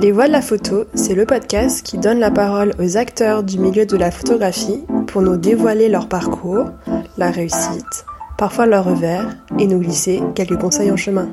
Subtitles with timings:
[0.00, 3.58] Les Voix de la photo, c'est le podcast qui donne la parole aux acteurs du
[3.58, 6.70] milieu de la photographie pour nous dévoiler leur parcours,
[7.18, 8.06] la réussite,
[8.38, 11.28] parfois leur revers et nous glisser quelques conseils en chemin.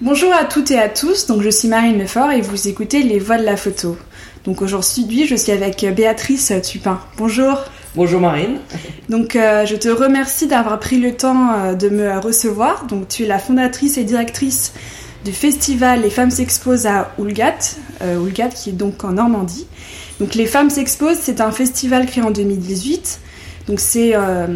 [0.00, 3.20] Bonjour à toutes et à tous, donc je suis Marine Lefort et vous écoutez Les
[3.20, 3.96] Voix de la photo.
[4.44, 6.98] Donc aujourd'hui, je suis avec Béatrice Tupin.
[7.18, 7.62] Bonjour.
[7.94, 8.58] Bonjour Marine.
[9.08, 12.86] Donc euh, je te remercie d'avoir pris le temps euh, de me recevoir.
[12.86, 14.72] Donc tu es la fondatrice et directrice
[15.26, 17.58] du festival Les Femmes s'exposent à Oulgat,
[18.00, 19.66] euh, Oulgat qui est donc en Normandie.
[20.20, 23.20] Donc Les Femmes s'exposent, c'est un festival créé en 2018.
[23.66, 24.46] Donc c'est euh,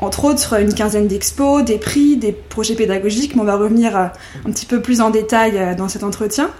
[0.00, 4.06] entre autres une quinzaine d'expos, des prix, des projets pédagogiques, mais on va revenir euh,
[4.44, 6.50] un petit peu plus en détail euh, dans cet entretien.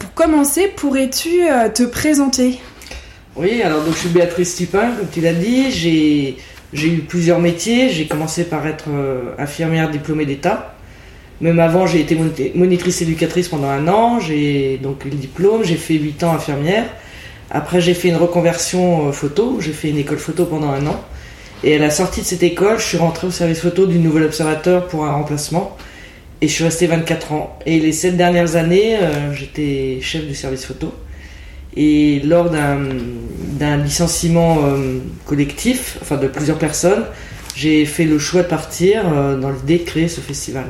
[0.00, 1.42] Pour commencer, pourrais-tu
[1.72, 2.58] te présenter?
[3.36, 5.70] Oui, alors donc je suis Béatrice Tupin, comme tu l'as dit.
[5.70, 7.88] J'ai eu plusieurs métiers.
[7.90, 8.88] J'ai commencé par être
[9.38, 10.74] infirmière diplômée d'État.
[11.40, 14.18] Même avant, j'ai été moni- monitrice éducatrice pendant un an.
[14.20, 15.62] J'ai donc le diplôme.
[15.64, 16.84] J'ai fait 8 ans infirmière.
[17.50, 19.58] Après, j'ai fait une reconversion euh, photo.
[19.60, 21.00] J'ai fait une école photo pendant un an.
[21.64, 24.24] Et à la sortie de cette école, je suis rentrée au service photo du Nouvel
[24.24, 25.76] Observateur pour un remplacement.
[26.40, 27.58] Et je suis resté 24 ans.
[27.66, 30.92] Et les 7 dernières années, euh, j'étais chef du service photo.
[31.76, 32.78] Et lors d'un
[33.58, 37.04] d'un licenciement euh, collectif, enfin de plusieurs personnes,
[37.56, 40.64] j'ai fait le choix de partir euh, dans l'idée de créer ce festival.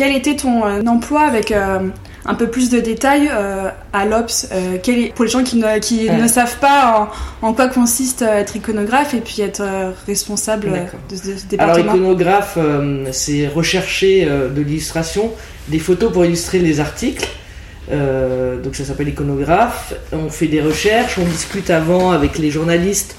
[0.00, 1.78] Quel était ton euh, emploi avec euh,
[2.24, 6.08] un peu plus de détails euh, à euh, est- Pour les gens qui ne, qui
[6.08, 6.16] Ouais.
[6.16, 7.10] ne savent pas
[7.42, 10.70] en, en quoi consiste être iconographe et puis être euh, responsable
[11.10, 11.96] de, ce- ce Alors département.
[11.96, 12.56] iconographe,
[13.12, 15.32] c'est rechercher de l'illustration,
[15.68, 17.28] des photos pour illustrer les articles.
[17.90, 19.92] Donc ça s'appelle iconographe.
[20.12, 23.16] On fait des recherches, on discute avant avec les journalistes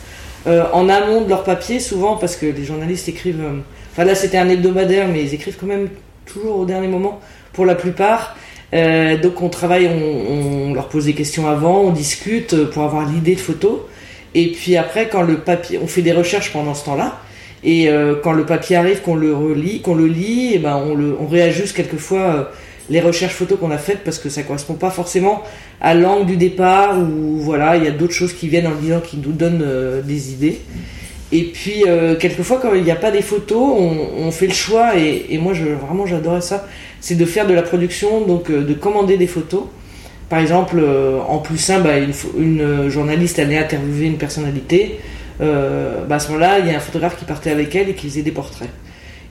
[0.47, 3.43] en amont de leur papier, souvent parce que les journalistes écrivent.
[3.91, 5.87] Enfin là c'était un hebdomadaire, mais ils écrivent quand même
[6.25, 7.19] toujours au dernier moment
[7.53, 8.35] pour la plupart.
[8.73, 13.07] Euh, donc on travaille, on, leur pose des questions avant, on discute euh, pour avoir
[13.07, 13.87] l'idée de photo.
[14.33, 17.19] Et puis après, quand le papier, on fait des recherches pendant ce temps-là.
[17.63, 20.95] Et euh, quand le papier arrive, qu'on le relit, qu'on le lit, et ben on,
[20.95, 22.51] le, on réajuste quelquefois
[22.89, 25.43] les recherches photos qu'on a faites parce que ça correspond pas forcément
[25.79, 28.77] à l'angle du départ ou voilà, il y a d'autres choses qui viennent en le
[28.77, 30.59] disant qui nous donnent des idées.
[31.31, 34.53] Et puis euh, quelquefois quand il n'y a pas des photos, on, on fait le
[34.53, 36.67] choix et, et moi je, vraiment j'adorais ça,
[36.99, 39.63] c'est de faire de la production, donc euh, de commander des photos.
[40.27, 44.99] Par exemple, euh, en plus simple, bah, une, une euh, journaliste allait interviewer une personnalité.
[45.41, 47.95] Euh, bah, à ce moment-là, il y a un photographe qui partait avec elle et
[47.95, 48.69] qui faisait des portraits.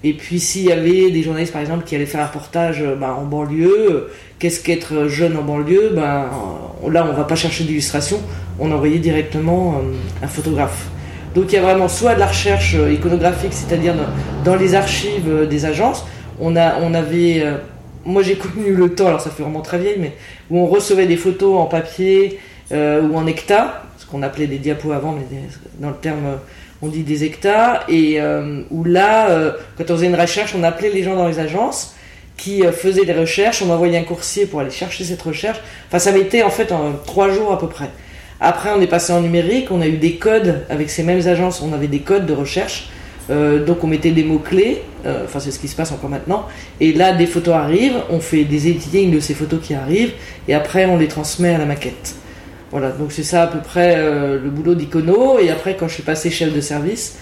[0.03, 2.97] Et puis s'il y avait des journalistes par exemple qui allaient faire un reportage euh,
[2.97, 5.93] bah, en banlieue, qu'est-ce qu'être jeune en banlieue?
[5.97, 6.25] Euh,
[6.91, 8.19] Là on va pas chercher d'illustration,
[8.59, 9.83] on envoyait directement
[10.23, 10.87] un photographe.
[11.35, 13.95] Donc il y a vraiment soit de la recherche euh, iconographique, c'est-à-dire
[14.45, 16.05] dans, les archives euh, des agences,
[16.41, 17.43] on, on avait...
[17.43, 17.57] euh,
[18.05, 20.13] moi j'ai connu le temps, alors ça fait vraiment très vieille, mais
[20.51, 22.39] où on recevait des photos en papier
[22.73, 25.43] ou en hecta, ce qu'on appelait des diapos avant, mais des-
[25.81, 26.39] dans le terme
[26.83, 28.21] on dit des hectares, et
[28.71, 29.27] où là,
[29.77, 31.97] quand on faisait une recherche, on appelait les gens dans les agences
[32.37, 35.59] qui faisaient les recherches, on envoyait un coursier pour aller chercher cette recherche.
[35.89, 37.91] Enfin, ça mettait en fait en trois jours à peu près.
[38.41, 41.63] Après, on est passé en numérique, on a eu des codes avec ces mêmes agences,
[41.63, 42.91] on avait des codes de recherche.
[43.29, 46.47] Euh, donc on mettait des mots-clés, euh, enfin c'est ce qui se passe encore maintenant,
[46.81, 50.15] et là des photos arrivent, on fait des editing de ces photos qui arrivent,
[50.49, 52.17] et après on les transmet à la maquette.
[52.71, 55.39] Voilà, donc c'est ça à peu près euh, le boulot d'Icono.
[55.41, 57.19] Et après, quand je suis passé chef de service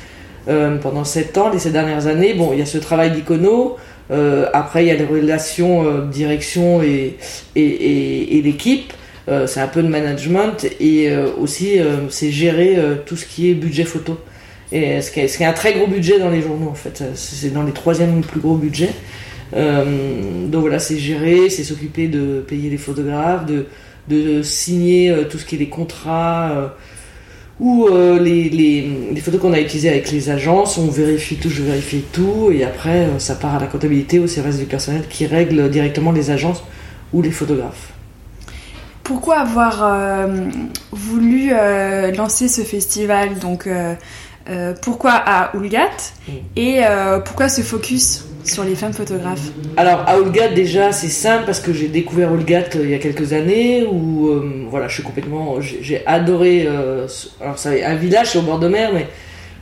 [0.49, 3.77] euh, pendant 7 ans, les 7 dernières années, bon, il y a ce travail d'Icono.
[4.11, 7.17] Euh, après, il y a les relations euh, direction et,
[7.57, 8.93] et, et, et l'équipe.
[9.29, 13.51] Euh, c'est un peu de management et euh, aussi euh, c'est gérer tout ce qui
[13.51, 14.19] est budget photo.
[14.71, 16.75] Et ce qui, est, ce qui est un très gros budget dans les journaux en
[16.75, 17.03] fait.
[17.15, 18.93] C'est dans les troisièmes plus gros budgets.
[19.55, 23.65] Donc voilà, c'est gérer, c'est s'occuper de payer les photographes, de,
[24.09, 26.75] de signer tout ce qui est les contrats
[27.61, 30.77] ou euh, les, les, les photos qu'on a utilisées avec les agences.
[30.77, 34.59] On vérifie tout, je vérifie tout, et après ça part à la comptabilité, au service
[34.59, 36.63] du personnel qui règle directement les agences
[37.15, 37.98] ou les photographes.
[39.09, 40.27] Pourquoi avoir euh,
[40.93, 43.39] voulu euh, lancer ce festival?
[43.41, 43.95] Donc, euh,
[44.83, 45.89] pourquoi à Oulgat
[46.29, 46.33] Mm.
[46.57, 46.81] Et
[47.25, 49.51] pourquoi ce focus sur les femmes photographes?
[49.77, 52.99] Alors à Olgat déjà c'est simple parce que j'ai découvert Olgat euh, il y a
[52.99, 57.07] quelques années où euh, voilà je suis complètement j'ai adoré euh,
[57.41, 59.07] alors c'est un village c'est au bord de mer mais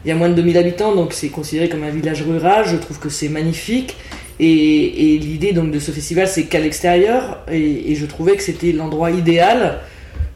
[0.05, 2.65] il y a moins de 2000 habitants donc c'est considéré comme un village rural.
[2.67, 3.97] Je trouve que c'est magnifique
[4.39, 9.11] et, l'idée donc de ce festival c'est qu'à l'extérieur et, je trouvais que c'était l'endroit
[9.11, 9.81] idéal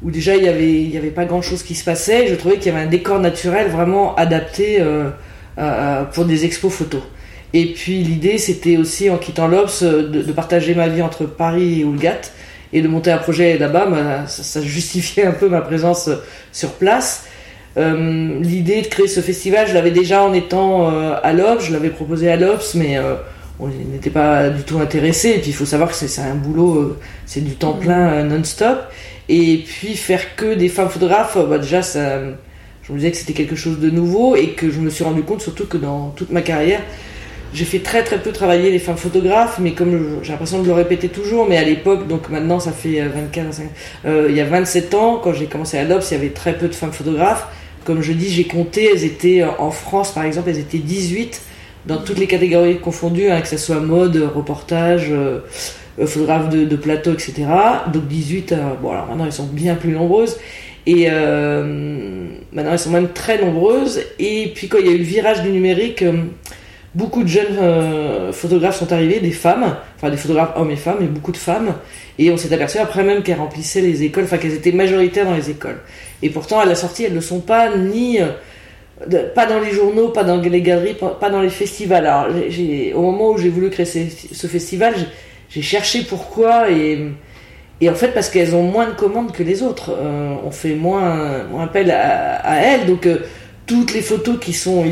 [0.02, 2.26] où déjà il y avait y avait pas grand chose qui se passait.
[2.26, 7.02] Je trouvais qu'il y avait un décor naturel vraiment adapté euh, pour des expos photos.
[7.52, 11.80] Et puis l'idée, c'était aussi en quittant l'Obs euh, de, partager ma vie entre Paris
[11.80, 12.20] et Oulgat
[12.72, 16.08] et de monter un projet là-bas, ça, ça, justifiait un peu ma présence
[16.52, 17.26] sur place.
[17.76, 22.30] L'idée de créer ce festival, je l'avais déjà en étant à l'Obs, je l'avais proposé
[22.30, 22.96] à l'Obs, mais
[23.60, 25.30] on n'était pas du tout intéressé.
[25.30, 26.96] Et puis il faut savoir que c'est un boulot,
[27.26, 28.78] c'est du temps plein non-stop.
[29.28, 32.20] Et puis faire que des femmes photographes, bah, déjà ça
[32.90, 35.22] je me disais que c'était quelque chose de nouveau et que je me suis rendu
[35.22, 36.80] compte surtout que dans toute ma carrière,
[37.54, 40.72] j'ai fait très très peu travailler les femmes photographes, mais comme j'ai l'impression de le
[40.72, 43.62] répéter toujours, mais à l'époque, donc maintenant ça fait 24, euh,
[44.06, 46.56] euh, il y a 27 ans, quand j'ai commencé à l'Obs, il y avait très
[46.56, 47.46] peu de femmes photographes.
[47.84, 51.42] Comme je dis, j'ai compté, elles étaient euh, en France par exemple, elles étaient 18
[51.86, 55.12] dans toutes les catégories confondues, hein, que ce soit mode, reportage,
[55.98, 57.46] photographe de, plateau, etc.
[57.92, 60.36] Donc 18, bon alors maintenant elles sont bien plus nombreuses.
[60.86, 64.00] Et euh, maintenant, elles sont même très nombreuses.
[64.18, 66.24] Et puis, quand il y a eu le virage du numérique, euh,
[66.94, 70.96] beaucoup de jeunes euh, photographes sont arrivés, des femmes, enfin des photographes hommes et femmes,
[71.00, 71.74] mais beaucoup de femmes.
[72.18, 75.34] Et on s'est aperçu après même qu'elles remplissaient les écoles, enfin qu'elles étaient majoritaires dans
[75.34, 75.78] les écoles.
[76.22, 78.18] Et pourtant, à la sortie, elles ne sont pas ni.
[79.34, 82.06] Pas dans les journaux, pas dans les galeries, pas, dans les festivals.
[82.06, 82.28] Alors,
[82.94, 84.94] au moment où j'ai voulu créer ce festival,
[85.48, 87.12] j'ai cherché pourquoi et
[87.80, 90.74] et en fait, parce qu'elles ont moins de commandes que les autres, euh, on fait
[90.74, 92.86] moins, moins appel à, elles.
[92.86, 93.20] Donc, euh,
[93.66, 94.84] toutes les photos qui sont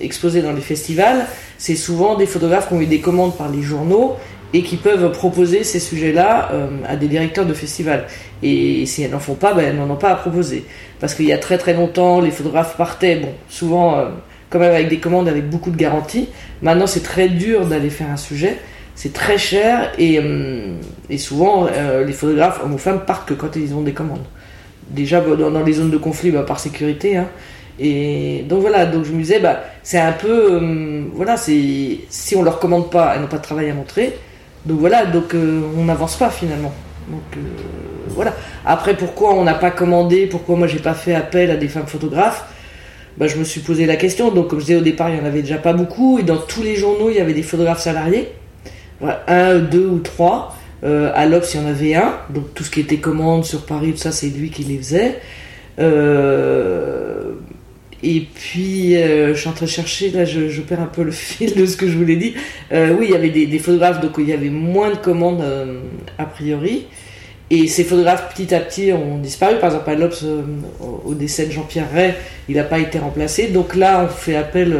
[0.00, 1.26] exposées dans les festivals,
[1.58, 4.16] c'est souvent des photographes qui ont eu des commandes par les journaux
[4.52, 8.06] et qui peuvent proposer ces sujets-là euh, à des directeurs de festivals.
[8.42, 10.64] Et si elles n'en font pas, ben, elles n'en ont pas à proposer.
[11.00, 14.04] Parce qu'il y a très très longtemps, les photographes partaient, bon, souvent
[14.50, 16.28] quand même avec des commandes avec beaucoup de garanties.
[16.60, 18.58] Maintenant, c'est très dur d'aller faire un sujet
[18.94, 20.76] c'est très cher et, euh,
[21.08, 24.24] et souvent euh, les photographes hommes ou femmes partent que quand ils ont des commandes.
[24.90, 27.16] Déjà dans, les zones de conflit bah, par sécurité.
[27.16, 27.28] Hein.
[27.78, 30.52] Et donc voilà, donc je me disais, bah, c'est un peu.
[30.52, 32.06] Euh, voilà, si
[32.36, 34.14] on leur commande pas, elles n'ont pas de travail à montrer.
[34.66, 36.72] Donc voilà, donc on n'avance pas finalement.
[37.08, 37.42] Donc
[38.08, 38.34] voilà.
[38.64, 41.86] Après, pourquoi on n'a pas commandé Pourquoi moi j'ai pas fait appel à des femmes
[41.86, 42.46] photographes
[43.16, 44.30] bah, Je me suis posé la question.
[44.30, 46.18] Donc comme je disais au départ, il y en avait déjà pas beaucoup.
[46.18, 48.32] Et dans tous les journaux, il y avait des photographes salariés
[49.26, 50.56] un, deux ou trois.
[50.84, 52.14] Euh, à l'Obs, il y en avait un.
[52.30, 55.20] Donc tout ce qui était commande sur Paris, tout ça, c'est lui qui les faisait.
[58.02, 61.02] Euh, et puis, euh, je suis en train de chercher, là, je, perds un peu
[61.02, 62.34] le fil de ce que je vous l'ai dit.
[62.70, 65.44] oui, il y avait des, photographes, donc il y avait moins de commandes
[66.18, 66.86] a priori.
[67.50, 69.56] Et ces photographes, petit à petit, ont disparu.
[69.60, 70.24] Par exemple, à l'Obs,
[71.04, 72.14] au, décès de Jean-Pierre Ray,
[72.48, 73.48] il n'a pas été remplacé.
[73.48, 74.74] Donc là, on fait appel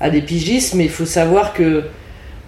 [0.00, 1.84] à des pigistes, mais il faut savoir que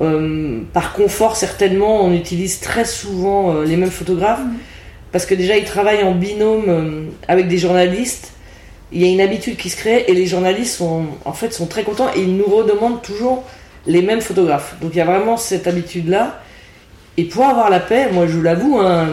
[0.02, 4.56] euh, par confort, certainement, on utilise très souvent euh, les mêmes photographes mm.
[5.12, 8.31] parce que déjà ils travaillent en binôme euh, avec des journalistes.
[8.92, 11.66] Il y a une habitude qui se crée et les journalistes sont en fait sont
[11.66, 13.44] très contents et ils nous redemandent toujours
[13.86, 14.76] les mêmes photographes.
[14.80, 16.40] Donc il y a vraiment cette habitude là.
[17.16, 19.08] Et pour avoir la paix, moi je l'avoue, hein,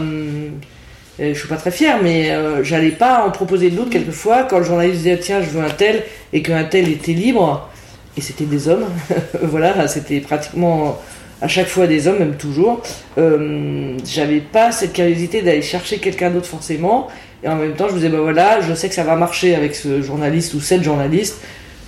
[1.20, 2.31] je suis pas très fier, mais
[2.64, 6.04] j'allais pas en proposer d'autres quelquefois quand le journaliste disait tiens je veux un tel
[6.34, 7.70] et qu'un tel était libre
[8.18, 8.86] et c'était des hommes.
[9.42, 10.98] voilà, c'était pratiquement
[11.42, 12.82] à chaque fois des hommes, même toujours.
[13.18, 17.08] Euh, j'avais pas cette curiosité d'aller chercher quelqu'un d'autre forcément.
[17.44, 19.56] Et en même temps, je me disais, bah voilà, je sais que ça va marcher
[19.56, 21.38] avec ce journaliste ou cette journaliste.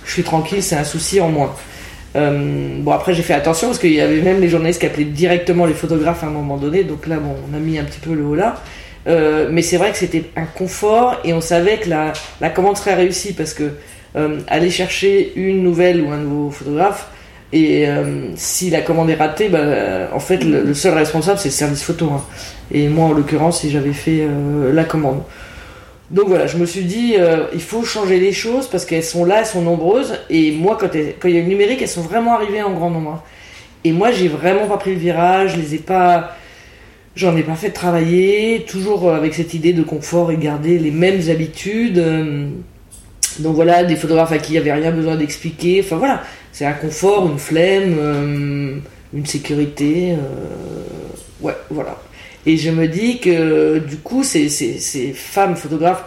[0.04, 1.54] Je suis tranquille, c'est un souci en moins.
[2.16, 5.04] Euh, bon, après, j'ai fait attention parce qu'il y avait même les journalistes qui appelaient
[5.04, 6.84] directement les photographes à un moment donné.
[6.84, 8.62] Donc là, bon, on a mis un petit peu le haut là.
[9.08, 12.76] Euh, mais c'est vrai que c'était un confort et on savait que la, la commande
[12.76, 13.72] serait réussie parce que
[14.14, 17.08] euh, aller chercher une nouvelle ou un nouveau photographe.
[17.52, 21.48] Et euh, si la commande est ratée, bah, euh, en fait, le, seul responsable, c'est
[21.48, 22.10] le service photo.
[22.10, 22.24] Hein.
[22.70, 24.26] Et moi, en l'occurrence, si j'avais fait
[24.72, 25.22] la commande.
[26.10, 27.16] Donc voilà, je me suis dit,
[27.52, 30.14] il faut changer les choses parce qu'elles sont là, elles sont nombreuses.
[30.30, 30.88] Et moi, quand,
[31.20, 33.10] quand il y a le numérique, elles sont vraiment arrivées en grand nombre.
[33.10, 33.22] Hein.
[33.84, 36.36] Et moi, j'ai vraiment pas pris le virage, je les ai pas.
[37.14, 41.20] J'en ai pas fait travailler, toujours avec cette idée de confort et garder les mêmes
[41.28, 42.02] habitudes.
[43.38, 45.82] Donc voilà, des photographes à qui il n'y avait rien besoin d'expliquer.
[45.84, 48.76] Enfin voilà, c'est un confort, une flemme, euh,
[49.14, 50.12] une sécurité.
[50.12, 51.98] Euh, ouais, voilà.
[52.44, 56.04] Et je me dis que du coup, ces, ces, femmes photographes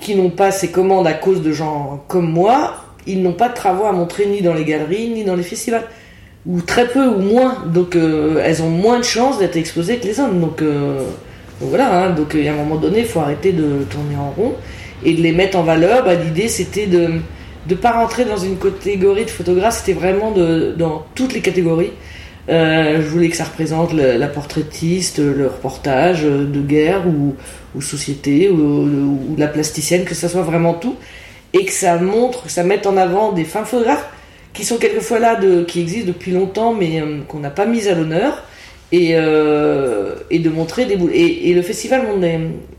[0.00, 2.76] qui n'ont pas ces commandes à cause de gens comme moi,
[3.06, 5.84] ils n'ont pas de travaux à montrer ni dans les galeries, ni dans les festivals.
[6.46, 7.64] Ou très peu, ou moins.
[7.66, 10.40] Donc euh, elles ont moins de chances d'être exposées que les hommes.
[10.40, 10.62] Donc,
[11.60, 12.10] voilà, hein.
[12.10, 14.54] donc à un moment donné, il faut arrêter de tourner en rond
[15.04, 17.10] et de les mettre en valeur, bah, l'idée c'était de
[17.68, 21.92] ne pas rentrer dans une catégorie de photographe, c'était vraiment de, dans toutes les catégories.
[22.48, 27.34] Euh, je voulais que ça représente la portraitiste, le reportage de guerre ou,
[27.74, 30.94] ou société ou, la plasticienne, que ça soit vraiment tout,
[31.52, 34.08] et que ça montre, que ça mette en avant des femmes photographes
[34.52, 37.88] qui sont quelquefois là, de, qui existent depuis longtemps, mais euh, qu'on n'a pas mis
[37.88, 38.44] à l'honneur,
[38.92, 41.10] et, et de montrer des boules.
[41.12, 42.24] Et, le festival montre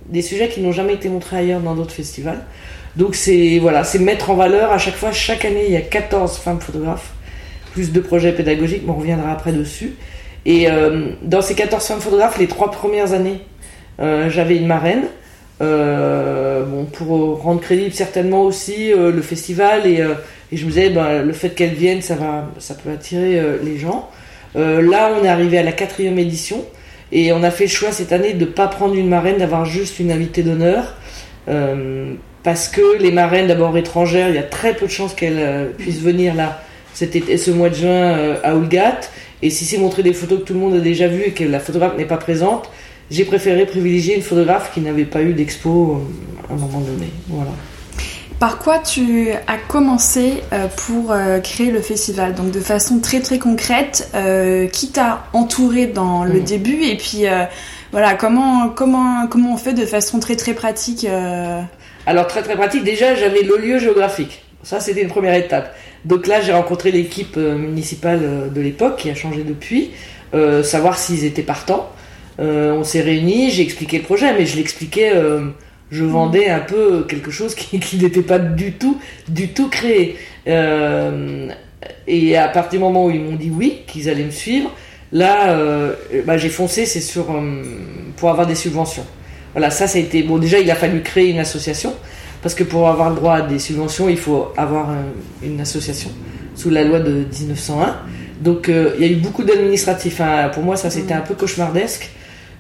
[0.09, 2.39] des sujets qui n'ont jamais été montrés ailleurs dans d'autres festivals.
[2.97, 5.81] Donc c'est voilà, c'est mettre en valeur à chaque fois, chaque année, il y a
[5.81, 7.11] 14 femmes photographes,
[7.73, 9.93] plus de projets pédagogiques, mais on reviendra après dessus.
[10.47, 13.41] Et euh, dans ces 14 femmes photographes, les trois premières années,
[13.99, 15.03] euh, j'avais une marraine.
[15.59, 20.05] Euh, bon, pour rendre crédible certainement aussi le festival et,
[20.51, 23.79] et, je me disais ben, le fait qu'elle vienne ça va ça peut attirer les
[23.79, 24.07] gens
[24.53, 26.63] là on est arrivé à la quatrième édition
[27.11, 29.65] et on a fait le choix cette année de ne pas prendre une marraine d'avoir
[29.65, 30.93] juste une invitée d'honneur
[32.47, 36.01] parce que les marraines d'abord étrangères il y a très peu de chances qu'elles puissent
[36.01, 36.61] venir là
[36.93, 39.01] cet ce mois de juin à Oulgat
[39.41, 41.43] et si c'est montrer des photos que tout le monde a déjà vues et que
[41.43, 42.69] la photographe n'est pas présente,
[43.11, 46.01] j'ai préféré privilégier une photographe qui n'avait pas eu d'expo
[46.49, 47.07] euh, à un moment donné.
[47.27, 47.51] Voilà.
[48.39, 52.33] Par quoi tu as commencé euh, pour euh, créer le festival?
[52.33, 54.11] Donc de façon très très concrète,
[54.73, 56.43] qui t'a entouré dans le mm.
[56.43, 56.83] début?
[56.83, 57.25] Et puis
[57.91, 61.07] voilà comment comment comment on fait de façon très très pratique
[62.07, 62.83] Alors très très pratique.
[62.83, 64.41] Déjà j'avais le lieu géographique.
[64.63, 65.75] Ça c'était une première étape.
[66.05, 69.91] Donc là, j'ai rencontré l'équipe euh, municipale euh, de l'époque qui a changé depuis,
[70.33, 71.91] euh, savoir s'ils étaient partants.
[72.39, 75.11] on s'est réunis, j'ai expliqué le projet, mais je l'expliquais,
[75.89, 78.97] je vendais un peu quelque chose qui, n'était pas du tout,
[79.27, 80.17] du tout créé.
[82.07, 84.71] et à partir du moment où ils m'ont dit oui, qu'ils allaient me suivre,
[85.11, 85.57] là,
[86.25, 87.25] bah, j'ai foncé, c'est sur
[88.17, 89.05] pour avoir des subventions.
[89.57, 90.37] Voilà, ça, ça a été bon.
[90.37, 91.91] Déjà, il a fallu créer une association
[92.43, 94.89] parce que pour avoir le droit à des subventions, il faut avoir
[95.41, 96.11] une association
[96.53, 97.95] sous la loi de 1901.
[98.39, 100.21] Donc euh, il y a eu beaucoup d'administratifs.
[100.21, 100.51] Hein.
[100.53, 102.11] Pour moi, ça c'était un peu cauchemardesque.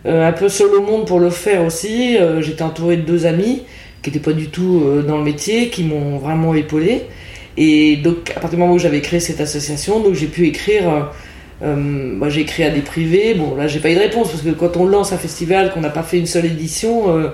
[0.07, 2.17] Euh, un peu seul au monde pour le faire aussi.
[2.17, 3.61] Euh, j'étais entouré de deux amis
[4.01, 7.03] qui n'étaient pas du tout dans le métier, qui m'ont vraiment épaulé.
[7.57, 11.11] Et donc à partir du moment où j'avais créé cette association, j'ai pu écrire.
[11.61, 13.33] Moi j'ai écrit à des privés.
[13.33, 15.81] Bon là j'ai pas eu de réponse parce que quand on lance un festival, qu'on
[15.81, 17.31] n'a pas fait une seule édition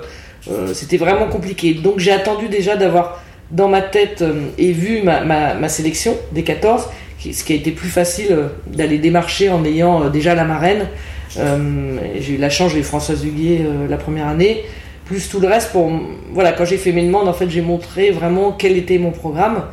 [0.49, 1.73] euh, c'était vraiment compliqué.
[1.73, 6.89] Donc j'ai attendu déjà d'avoir dans ma tête euh, et vu ma, sélection des 14,
[7.19, 10.87] ce qui a été plus facile euh, d'aller démarcher en ayant déjà la marraine.
[11.35, 14.63] j'ai eu la chance, j'ai eu Françoise Huguier la première année,
[15.05, 15.91] plus tout le reste pour
[16.31, 19.63] voilà quand j'ai fait mes demandes en fait j'ai montré vraiment quel était mon programme.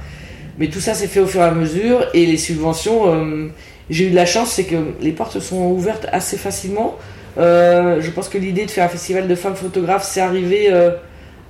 [0.58, 3.50] Mais tout ça s'est fait au fur et à mesure et les subventions,
[3.90, 6.96] j'ai eu de la chance, c'est que les portes sont ouvertes assez facilement.
[7.38, 10.92] Euh, je pense que l'idée de faire un festival de femmes photographes, c'est arrivé euh,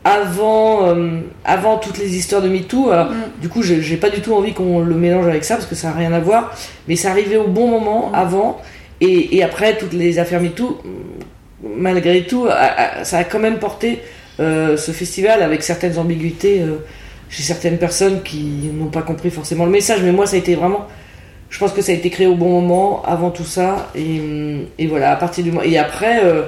[0.05, 2.93] avant, euh, avant toutes les histoires de MeToo.
[2.93, 3.09] Mm.
[3.43, 5.89] Du coup, j'ai pas du tout envie qu'on le mélange avec ça parce que ça
[5.89, 6.57] n'a rien à voir.
[6.89, 8.15] Mais c'est arrivé au bon moment, mm.
[8.15, 8.61] avant.
[9.03, 10.81] Et, et, après, toutes les affaires MeToo,
[11.63, 12.47] malgré tout,
[13.03, 14.01] ça a quand même porté
[14.39, 16.63] ce festival avec certaines ambiguïtés
[17.31, 20.01] chez certaines personnes qui n'ont pas compris forcément le message.
[20.03, 20.87] Mais moi, ça a été vraiment
[21.51, 23.91] je pense que ça a été créé au bon moment, avant tout ça.
[23.97, 25.65] Et, voilà, à partir du moment.
[25.65, 26.45] Et après, euh,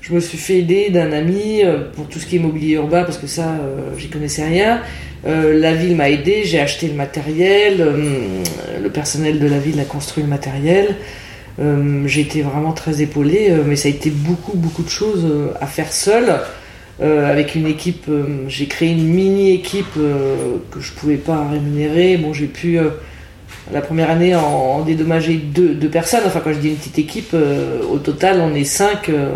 [0.00, 3.04] je me suis fait aider d'un ami euh, pour tout ce qui est immobilier urbain,
[3.04, 4.82] parce que ça, euh, j'y connaissais rien.
[5.24, 7.86] la ville m'a aidé, j'ai acheté le matériel,
[8.82, 10.96] le personnel de la ville a construit le matériel.
[12.06, 15.26] j'ai été vraiment très épaulé, mais ça a été beaucoup, beaucoup de choses
[15.60, 16.24] à faire seul.
[17.02, 18.06] avec une équipe,
[18.48, 19.94] j'ai créé une mini équipe
[20.72, 22.16] que je pouvais pas rémunérer.
[22.16, 22.78] Bon, j'ai pu
[23.72, 26.22] la première année en, dédommager deux, personnes.
[26.26, 29.08] Enfin, quand je dis une petite équipe, euh, au total, on est cinq.
[29.08, 29.32] Euh,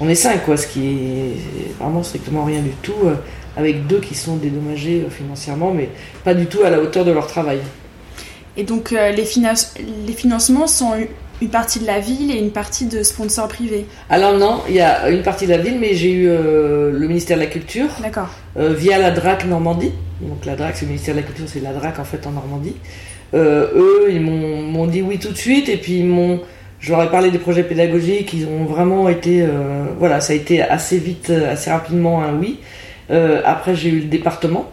[0.00, 3.14] on est cinq, quoi, ce qui est vraiment strictement rien du tout, euh,
[3.56, 5.90] avec deux qui sont dédommagés financièrement, mais
[6.24, 7.58] pas du tout à la hauteur de leur travail.
[8.56, 10.92] Et donc, les, les financements sont
[11.40, 14.80] une partie de la ville et une partie de sponsors privés Alors non, il y
[14.80, 17.88] a une partie de la ville, mais j'ai eu le ministère de la Culture.
[18.02, 18.28] D'accord.
[18.56, 19.92] via la DRAC Normandie.
[20.20, 22.32] Donc la DRAC, c'est le ministère de la Culture, c'est la DRAC en fait en
[22.32, 22.74] Normandie.
[23.34, 26.38] Euh, eux, ils m'ont dit oui tout de suite et puis ils
[26.80, 30.36] je leur ai parlé des projets pédagogiques, ils ont vraiment été, euh, voilà, ça a
[30.36, 32.58] été assez vite, assez rapidement un oui.
[33.12, 34.68] Euh, après, j'ai eu le département,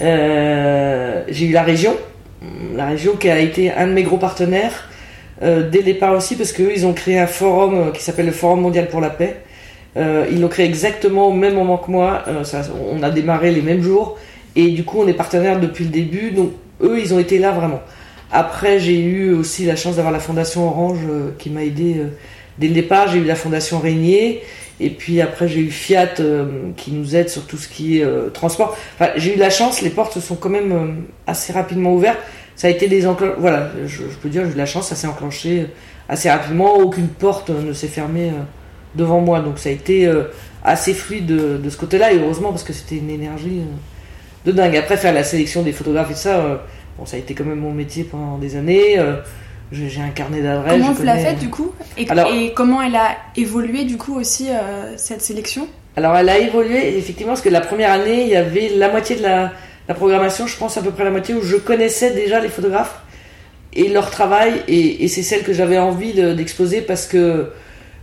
[0.00, 1.96] j'ai eu la région,
[2.76, 4.88] la région qui a été un de mes gros partenaires
[5.42, 8.60] dès le départ aussi, parce qu'eux, ils ont créé un forum qui s'appelle le Forum
[8.60, 9.38] mondial pour la paix.
[9.96, 13.82] ils l'ont créé exactement au même moment que moi, ça, on a démarré les mêmes
[13.82, 14.18] jours,
[14.54, 17.52] et du coup, on est partenaires depuis le début, donc eux, ils ont été là
[17.52, 17.82] vraiment.
[18.32, 22.06] Après, j'ai eu aussi la chance d'avoir la Fondation Orange euh, qui m'a aidé euh,
[22.58, 23.08] dès le départ.
[23.08, 24.42] J'ai eu la Fondation Régnier.
[24.78, 28.32] Et puis après, j'ai eu Fiat euh, qui nous aide sur tout ce qui est
[28.32, 28.76] transport.
[29.16, 32.20] J'ai eu la chance, les portes se sont quand même assez rapidement ouvertes.
[32.56, 33.34] Ça a été des enclenchés.
[33.38, 35.66] Voilà, je, peux dire, j'ai eu la chance, ça s'est enclenché
[36.08, 36.76] assez rapidement.
[36.76, 38.30] Aucune porte ne s'est fermée
[38.94, 39.40] devant moi.
[39.40, 40.10] Donc ça a été
[40.64, 42.14] assez fluide de, de ce côté-là.
[42.14, 43.60] Et heureusement, parce que c'était une énergie
[44.44, 44.76] de dingue.
[44.76, 46.56] Après, faire la sélection des photographes et ça, euh,
[46.98, 48.98] bon, ça a été quand même mon métier pendant des années.
[48.98, 49.16] Euh,
[49.72, 50.80] j'ai un carnet d'adresses.
[50.80, 51.72] Comment vous l'avez fait du coup?
[51.96, 54.48] Et, et, comment elle a évolué du coup aussi
[54.96, 55.68] cette sélection?
[55.96, 59.16] Alors elle a évolué effectivement parce que la première année il y avait la moitié
[59.16, 59.52] de la,
[59.88, 63.00] la programmation, je pense à peu près la moitié où je connaissais déjà les photographes
[63.72, 67.50] et leur travail et, et c'est celle que j'avais envie d'exposer parce que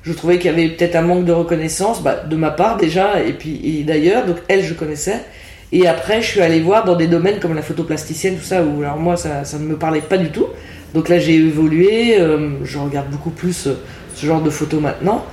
[0.03, 3.21] je trouvais qu'il y avait peut-être un manque de reconnaissance bah, de ma part déjà
[3.21, 5.21] et puis d'ailleurs donc elle je connaissais
[5.71, 8.63] et après je suis allé voir dans des domaines comme la photo plasticienne tout ça
[8.63, 10.47] où alors moi ça, ça ne me parlait pas du tout
[10.93, 13.73] donc là j'ai évolué euh, je regarde beaucoup plus euh,
[14.15, 15.25] ce genre de photos maintenant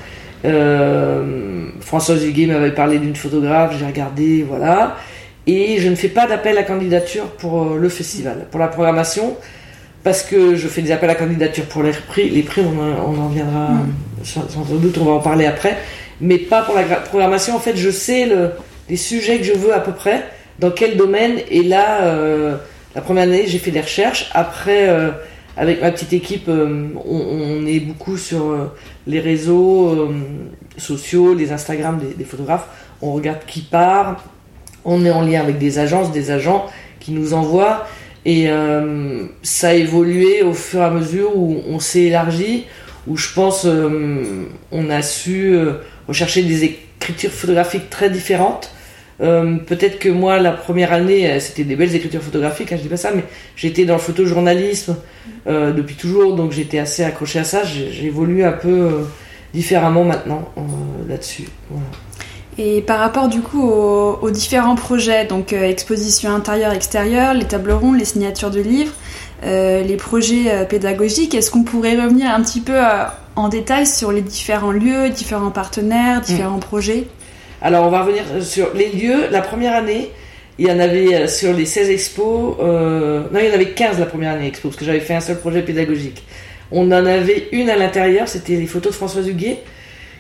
[0.45, 4.97] euh, Françoise Huguet m'avait parlé d'une photographe j'ai regardé voilà
[5.47, 9.37] et je ne fais pas d'appel à candidature pour le festival pour la programmation
[10.05, 12.29] parce que je fais des appels à candidature pour les prix.
[12.29, 13.95] Les prix, on, en viendra mm.
[14.23, 15.79] sans, doute, on va en parler après.
[16.21, 17.57] Mais pas pour la programmation.
[17.57, 18.51] En fait, je sais le,
[18.89, 20.25] les sujets que je veux à peu près,
[20.59, 21.41] dans quel domaine?
[21.51, 22.57] Et là, euh,
[22.95, 24.31] la première année, j'ai fait des recherches.
[24.33, 25.11] Après, euh,
[25.57, 28.71] avec ma petite équipe, euh, on, est beaucoup sur
[29.07, 30.13] les réseaux
[30.77, 32.67] sociaux, les Instagram des, des, photographes.
[33.03, 34.25] On regarde qui part.
[34.85, 36.67] On est en lien avec des agences, des agents
[37.01, 37.87] qui nous envoient.
[38.25, 42.65] Et euh, ça a évolué au fur et à mesure où on s'est élargi,
[43.07, 45.75] où je pense euh, on a su euh,
[46.09, 48.74] rechercher des écritures photographiques très différentes.
[49.19, 52.97] Peut-être que moi, la première année, c'était des belles écritures photographiques, hein, je dis pas
[52.97, 53.25] ça, mais
[53.57, 54.97] j'étais dans le photojournalisme
[55.47, 57.63] depuis toujours, donc j'étais assez accroché à ça.
[57.65, 59.07] J'évolue un peu
[59.53, 60.53] différemment maintenant
[61.09, 61.45] là-dessus.
[61.71, 61.87] Voilà.
[62.57, 67.73] Et par rapport du coup aux, différents projets, donc euh, exposition intérieure, extérieure, les tables
[67.73, 68.93] rondes, les signatures de livres,
[69.45, 72.79] euh, les projets euh, pédagogiques, est-ce qu'on pourrait revenir un petit peu
[73.35, 76.61] en détail sur les différents lieux, différents partenaires, différents mm.
[76.61, 77.07] projets?
[77.65, 79.29] Alors on va revenir sur les lieux.
[79.31, 80.11] La première année,
[80.59, 84.05] il y en avait sur les 16 expos, non il y en avait 15 la
[84.05, 86.23] première année expo, parce que j'avais fait un seul projet pédagogique.
[86.71, 89.59] On en avait une à l'intérieur, c'était les photos de Françoise Huguet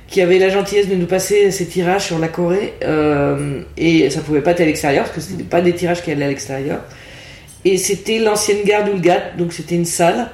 [0.08, 4.20] qui avait la gentillesse de nous passer ses tirages sur la Corée euh, et ça
[4.20, 6.80] pouvait pas être à l'extérieur parce que c'était pas des tirages qui allaient à l'extérieur
[7.64, 10.28] et c'était l'ancienne gare d'Oulgat donc c'était une salle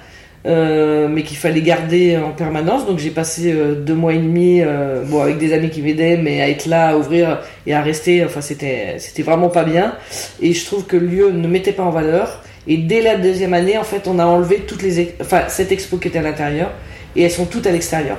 [0.47, 2.87] euh, mais qu'il fallait garder en permanence.
[2.87, 4.63] Donc j'ai passé euh, deux mois et demi
[5.07, 8.25] bon avec des amis qui m'aidaient mais à être là à ouvrir et à rester
[8.25, 9.95] enfin c'était c'était vraiment pas bien.
[10.41, 12.43] Et je trouve que le lieu ne mettait pas en valeur.
[12.67, 15.99] Et dès la deuxième année en fait on a enlevé toutes les enfin cette expo
[15.99, 16.71] qui était à l'intérieur.
[17.17, 18.19] Et elles sont toutes à l'extérieur.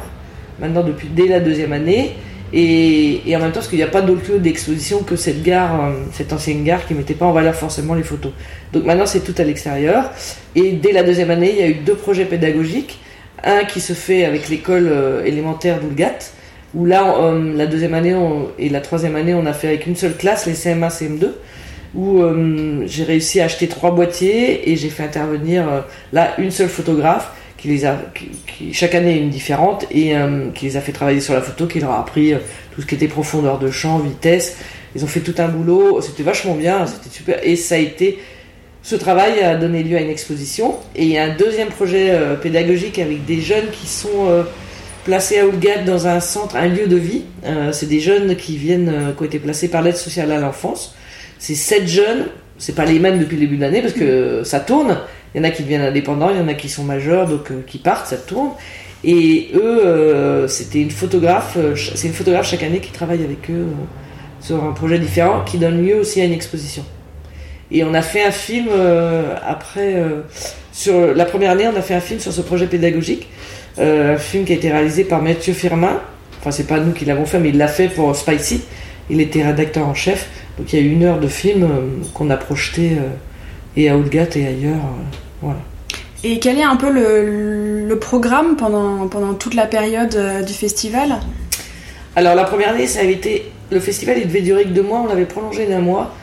[0.60, 2.12] Maintenant depuis dès la deuxième année.
[2.53, 5.85] Et, en même temps, parce qu'il n'y a pas d'autre lieu d'exposition que cette gare,
[5.85, 8.33] euh, cette ancienne gare qui mettait pas en valeur forcément les photos.
[8.73, 10.11] Donc maintenant, c'est tout à l'extérieur.
[10.55, 12.99] Et dès la deuxième année, il y a eu deux projets pédagogiques.
[13.43, 16.19] Un qui se fait avec l'école euh, élémentaire d'Oulgat,
[16.75, 18.15] où là, euh, la deuxième année
[18.59, 21.29] et la troisième année, on a fait avec une seule classe, les CM1, CM2,
[21.95, 22.23] où
[22.85, 25.83] j'ai réussi à acheter trois boîtiers et j'ai fait intervenir
[26.13, 27.95] là une seule photographe qui les a,
[28.74, 31.80] chaque année une différente et euh, qui les a fait travailler sur la photo, qui
[31.80, 32.39] leur a appris euh,
[32.74, 34.58] tout ce qui était profondeur de champ, vitesse.
[34.95, 37.39] Ils ont fait tout un boulot, c'était vachement bien, c'était super.
[37.43, 38.17] Et ça a été,
[38.82, 40.76] ce travail a donné lieu à une exposition.
[40.95, 44.43] Et il y a un deuxième projet euh, pédagogique avec des jeunes qui sont
[45.06, 47.24] placés à Oulgat dans un centre, un lieu de vie.
[47.71, 50.95] c'est des jeunes qui viennent, qui ont été placés par l'aide sociale à l'enfance.
[51.38, 52.26] C'est sept jeunes,
[52.58, 54.97] c'est pas les mêmes depuis le début de l'année parce que ça tourne
[55.34, 57.52] il y en a qui deviennent indépendants, il y en a qui sont majeurs, donc
[57.52, 58.52] euh, qui partent, ça tourne.
[59.04, 63.50] Et eux, euh, c'était une photographe, euh, c'est une photographe chaque année qui travaille avec
[63.50, 63.67] eux
[64.41, 66.84] sur un projet différent qui donne lieu aussi à une exposition.
[67.72, 68.67] Et on a fait un film
[69.48, 70.04] après,
[70.74, 73.30] sur la première année, on a fait un film sur ce projet pédagogique,
[73.78, 76.02] un film qui a été réalisé par Mathieu Firmin.
[76.39, 78.63] Enfin, c'est pas nous qui l'avons fait, mais il l'a fait pour Spicy.
[79.10, 80.28] Il était rédacteur en chef.
[80.58, 81.70] Donc il y a une heure de film
[82.13, 82.98] qu'on a projeté
[83.78, 84.82] et à Oudgat et ailleurs.
[85.41, 85.60] Euh, voilà.
[86.23, 90.54] Et quel est un peu le, le programme pendant, pendant toute la période euh, du
[90.54, 91.15] festival?
[92.15, 95.01] Alors la première année, ça avait été le festival il devait durer que deux mois,
[95.01, 96.13] on l'avait prolongé d'un mois.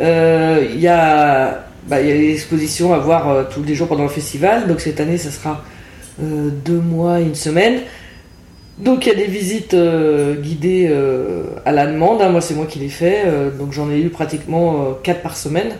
[0.00, 4.04] Euh, il y a bah, y a des expositions à voir tous les jours pendant
[4.04, 5.64] le festival, donc cette année ça sera
[6.20, 7.80] deux mois et une semaine.
[8.78, 9.74] Donc il y a des visites
[10.40, 10.88] guidées
[11.66, 12.28] à la demande, hein.
[12.28, 13.24] moi c'est moi qui les fais,
[13.58, 15.72] donc j'en ai eu pratiquement quatre par semaine.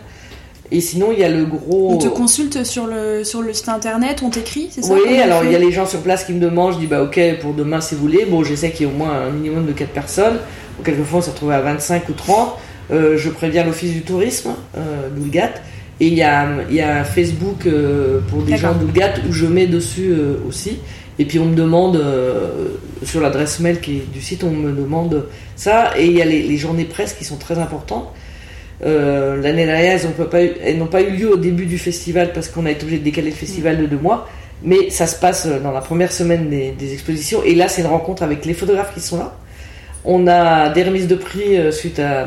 [0.74, 1.92] Et sinon, il y a le gros.
[1.92, 5.44] On te consulte sur le, sur le site internet, on t'écrit, c'est ça Oui, alors
[5.44, 7.52] il y a les gens sur place qui me demandent, je dis bah ok, pour
[7.52, 8.24] demain si vous voulez.
[8.24, 10.38] Bon, je sais qu'il y a au moins un minimum de 4 personnes.
[10.82, 12.54] quelquefois, on s'est retrouvé à 25 ou 30.
[12.90, 15.50] Euh, je préviens l'office du tourisme euh, d'Oulgat.
[16.00, 19.44] Et il y a, y a un Facebook euh, pour des gens d'Oulgat où je
[19.44, 20.78] mets dessus euh, aussi.
[21.18, 22.02] Et puis on me demande,
[23.04, 25.90] sur l'adresse mail qui est du site, on me demande ça.
[25.98, 28.08] Et il y a les, les journées presse qui sont très importantes.
[28.84, 30.50] Euh, l'année dernière, elles n'ont pas, eu,
[30.90, 33.36] pas eu lieu au début du festival parce qu'on a été obligé de décaler le
[33.36, 34.28] festival de deux mois.
[34.64, 37.42] Mais ça se passe dans la première semaine des, expositions.
[37.44, 39.34] Et là, c'est une rencontre avec les photographes qui sont là.
[40.04, 42.26] On a des remises de prix suite à,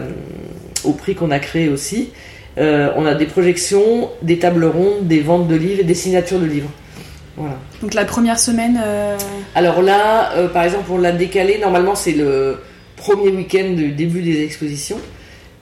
[0.83, 2.09] au prix qu'on a créé aussi.
[2.57, 6.45] on a des projections, des tables rondes, des ventes de livres et des signatures de
[6.45, 6.69] livres.
[7.37, 7.55] Voilà.
[7.81, 8.81] Donc la première semaine.
[9.55, 11.57] Alors là, par exemple, on l'a décalé.
[11.57, 12.57] Normalement, c'est le
[12.97, 14.97] premier week-end du début des expositions.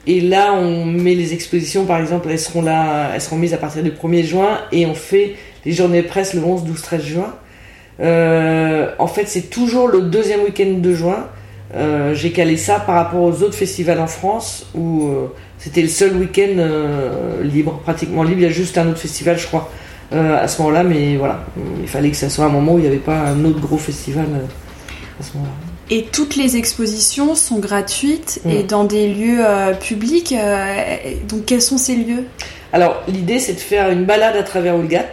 [0.06, 3.58] Et là, on met les expositions, par exemple, elles seront là, elles seront mises à
[3.58, 7.34] partir du 1er juin, et on fait les journées presse le 11, 12, 13 juin.
[8.00, 11.26] Euh, en fait, c'est toujours le deuxième week-end de juin.
[11.74, 15.26] Euh, j'ai calé ça par rapport aux autres festivals en France où euh,
[15.58, 16.62] c'était le seul week-end
[17.42, 18.40] libre, pratiquement libre.
[18.40, 19.70] Il y a juste un autre festival, je crois,
[20.12, 21.44] à ce moment-là, mais voilà,
[21.80, 23.78] il fallait que ça soit un moment où il n'y avait pas un autre gros
[23.78, 24.26] festival
[25.18, 25.73] à ce moment-là.
[25.90, 28.66] Et toutes les expositions sont gratuites et mm.
[28.66, 30.32] dans des lieux euh, publics.
[30.32, 30.96] Euh,
[31.28, 32.24] donc quels sont ces lieux?
[32.72, 35.12] Alors l'idée c'est de faire une balade à travers Oulgat.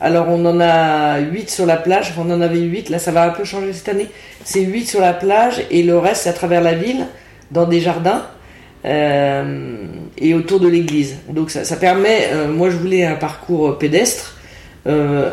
[0.00, 3.24] Alors on en a 8 sur la plage, on en avait 8, là ça va
[3.24, 4.08] un peu changer cette année.
[4.44, 7.06] C'est 8 sur la plage et le reste c'est à travers la ville,
[7.50, 8.24] dans des jardins
[8.84, 11.16] euh, et autour de l'église.
[11.28, 14.36] Donc ça, permet, moi je voulais un parcours pédestre,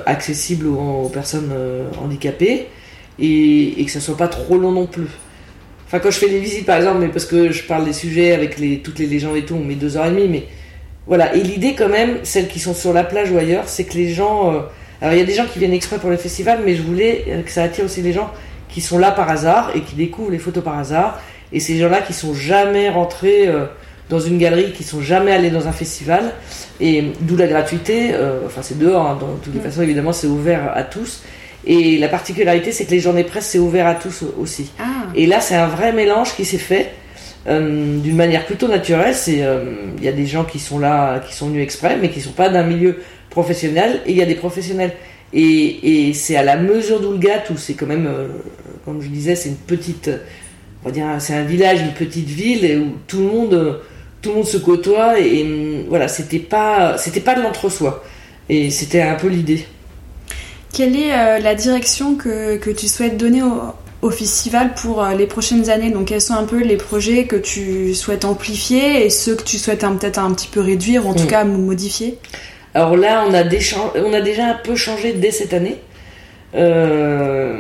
[0.06, 1.52] accessible aux personnes
[2.04, 2.68] handicapées
[3.20, 5.08] et, que ça soit pas trop long non plus.
[5.88, 8.34] Enfin, quand je fais des visites, par exemple, mais parce que je parle des sujets
[8.34, 10.46] avec les, toutes les légendes et tout, on met deux heures et demie, mais
[11.08, 11.36] voilà.
[11.36, 14.10] Et l'idée, quand même, celles qui sont sur la plage ou ailleurs, c'est que les
[14.10, 14.54] gens.
[14.54, 14.60] Euh,
[15.02, 17.44] alors, il y a des gens qui viennent exprès pour le festival, mais je voulais
[17.46, 18.32] que ça attire aussi des gens
[18.70, 21.22] qui sont là par hasard et qui découvrent les photos par hasard.
[21.52, 23.66] Et ces gens-là qui sont jamais rentrés euh,
[24.10, 26.34] dans une galerie, qui sont jamais allés dans un festival.
[26.80, 28.14] Et d'où la gratuité.
[28.14, 31.22] Euh, enfin, c'est dehors, hein, dans toutes les façons, évidemment, c'est ouvert à tous.
[31.68, 34.72] Et la particularité, c'est que les journées presse, c'est ouvert à tous aussi.
[34.80, 35.08] Ah.
[35.16, 36.92] Et là, c'est un vrai mélange qui s'est fait
[37.48, 39.16] euh, d'une manière plutôt naturelle.
[39.16, 39.64] C'est, euh,
[39.98, 42.32] il y a des gens qui sont là, qui sont venus exprès, mais qui sont
[42.32, 43.00] pas d'un milieu
[43.30, 44.94] professionnel, et il y a des professionnels.
[45.34, 48.28] Et, et c'est à la mesure d'Oulgat, où c'est quand même, euh,
[48.86, 50.12] comme je disais, c'est une petite,
[50.84, 53.82] on va dire, c'est un village, une petite ville, où tout le monde,
[54.22, 58.04] tout le monde se côtoie, et, et voilà, c'était pas, c'était pas de l'entre-soi.
[58.50, 59.66] Et c'était un peu l'idée.
[60.76, 63.62] Quelle est euh, la direction que, que, tu souhaites donner au,
[64.02, 65.90] au festival pour euh, les prochaines années?
[65.90, 69.58] Donc, quels sont un peu les projets que tu souhaites amplifier et ceux que tu
[69.58, 71.28] souhaites peut-être un petit peu réduire, ou en tout mm.
[71.28, 72.18] cas modifier?
[72.74, 73.44] Alors là, on a,
[74.04, 75.78] on a déjà un peu changé dès cette année.
[76.56, 77.58] Euh,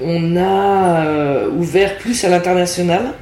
[0.00, 3.12] on a ouvert plus à l'international.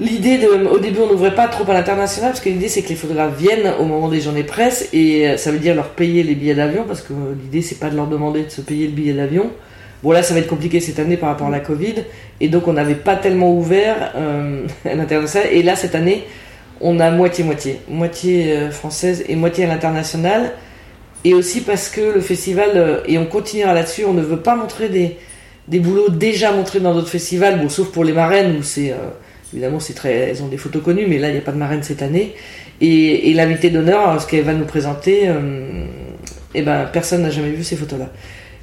[0.00, 2.88] L'idée de, au début, on n'ouvrait pas trop à l'international parce que l'idée c'est que
[2.88, 6.24] les photographes viennent au moment des journées presse et euh, ça veut dire leur payer
[6.24, 8.92] les billets d'avion parce que l'idée c'est pas de leur demander de se payer le
[8.92, 9.52] billet d'avion.
[10.02, 11.94] Bon là, ça va être compliqué cette année par rapport à la Covid
[12.40, 15.48] et donc on n'avait pas tellement ouvert euh, à l'international.
[15.52, 16.24] Et là cette année
[16.80, 20.54] on a moitié moitié, moitié euh, française et moitié à l'international.
[21.22, 24.88] Et aussi parce que le festival et on continuera là-dessus, on ne veut pas montrer
[24.88, 25.16] des
[25.68, 28.92] des boulots déjà montrés dans d'autres festivals, bon sauf pour les marraines où c'est
[29.54, 31.58] Évidemment, c'est très, elles ont des photos connues, mais là, il n'y a pas de
[31.58, 32.34] marraine cette année.
[32.80, 35.86] Et, l'invité d'honneur, ce qu'elle va nous présenter, euh,
[36.54, 38.10] eh ben, personne n'a jamais vu ces photos-là.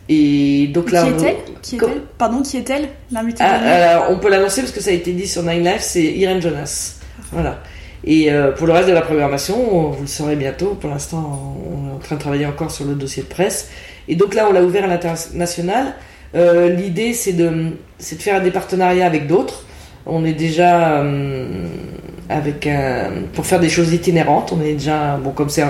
[0.09, 1.35] Et donc là, qui est-elle?
[1.61, 1.79] Qui est
[2.17, 4.07] Pardon, qui est-elle l'invité ah, d'honneur?
[4.09, 6.95] On peut l'annoncer parce que ça a été dit sur Nine Lives, c'est Irene Jonas.
[7.31, 7.63] Voilà.
[8.03, 10.75] Et euh, pour le reste de la programmation, vous le saurez bientôt.
[10.75, 13.69] Pour l'instant, on est en train de travailler encore sur le dossier de presse.
[14.09, 15.93] Et donc là, on l'a ouvert à l'international.
[16.35, 19.63] Euh, L'idée, c'est de, de faire des partenariats avec d'autres.
[20.05, 21.45] On est déjà euh,
[22.29, 24.51] avec un, pour faire des choses itinérantes.
[24.51, 25.63] On est déjà bon comme c'est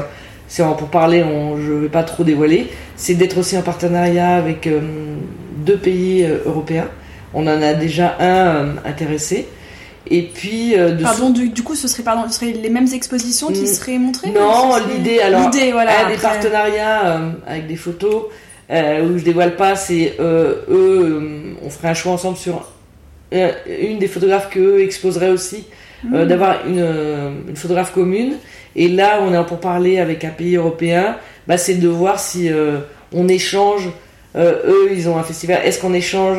[0.47, 2.69] c'est pour parler, on, je ne vais pas trop dévoiler.
[2.97, 4.81] C'est d'être aussi en partenariat avec euh,
[5.57, 6.89] deux pays euh, européens.
[7.33, 9.47] On en a déjà un intéressé.
[10.07, 13.61] Et puis de pardon, du, coup, ce serait pardon, ce serait les mêmes expositions qui
[13.61, 13.67] hmm.
[13.67, 14.31] seraient montrées.
[14.31, 18.23] Non, l'idée alors, l'idée voilà, des partenariats avec des photos
[18.69, 22.67] où je dévoile pas, c'est eux, on ferait un choix ensemble sur
[23.31, 25.65] une des photographes qu'eux exposeraient aussi,
[26.13, 26.27] euh, hmm.
[26.27, 28.33] d'avoir euh, une, photographe commune.
[28.75, 31.17] Et là, on est pour parler avec un pays européen,
[31.47, 32.49] bah, c'est de voir si
[33.13, 33.89] on échange.
[34.37, 35.59] eux, ils ont un festival.
[35.65, 36.37] Est-ce qu'on échange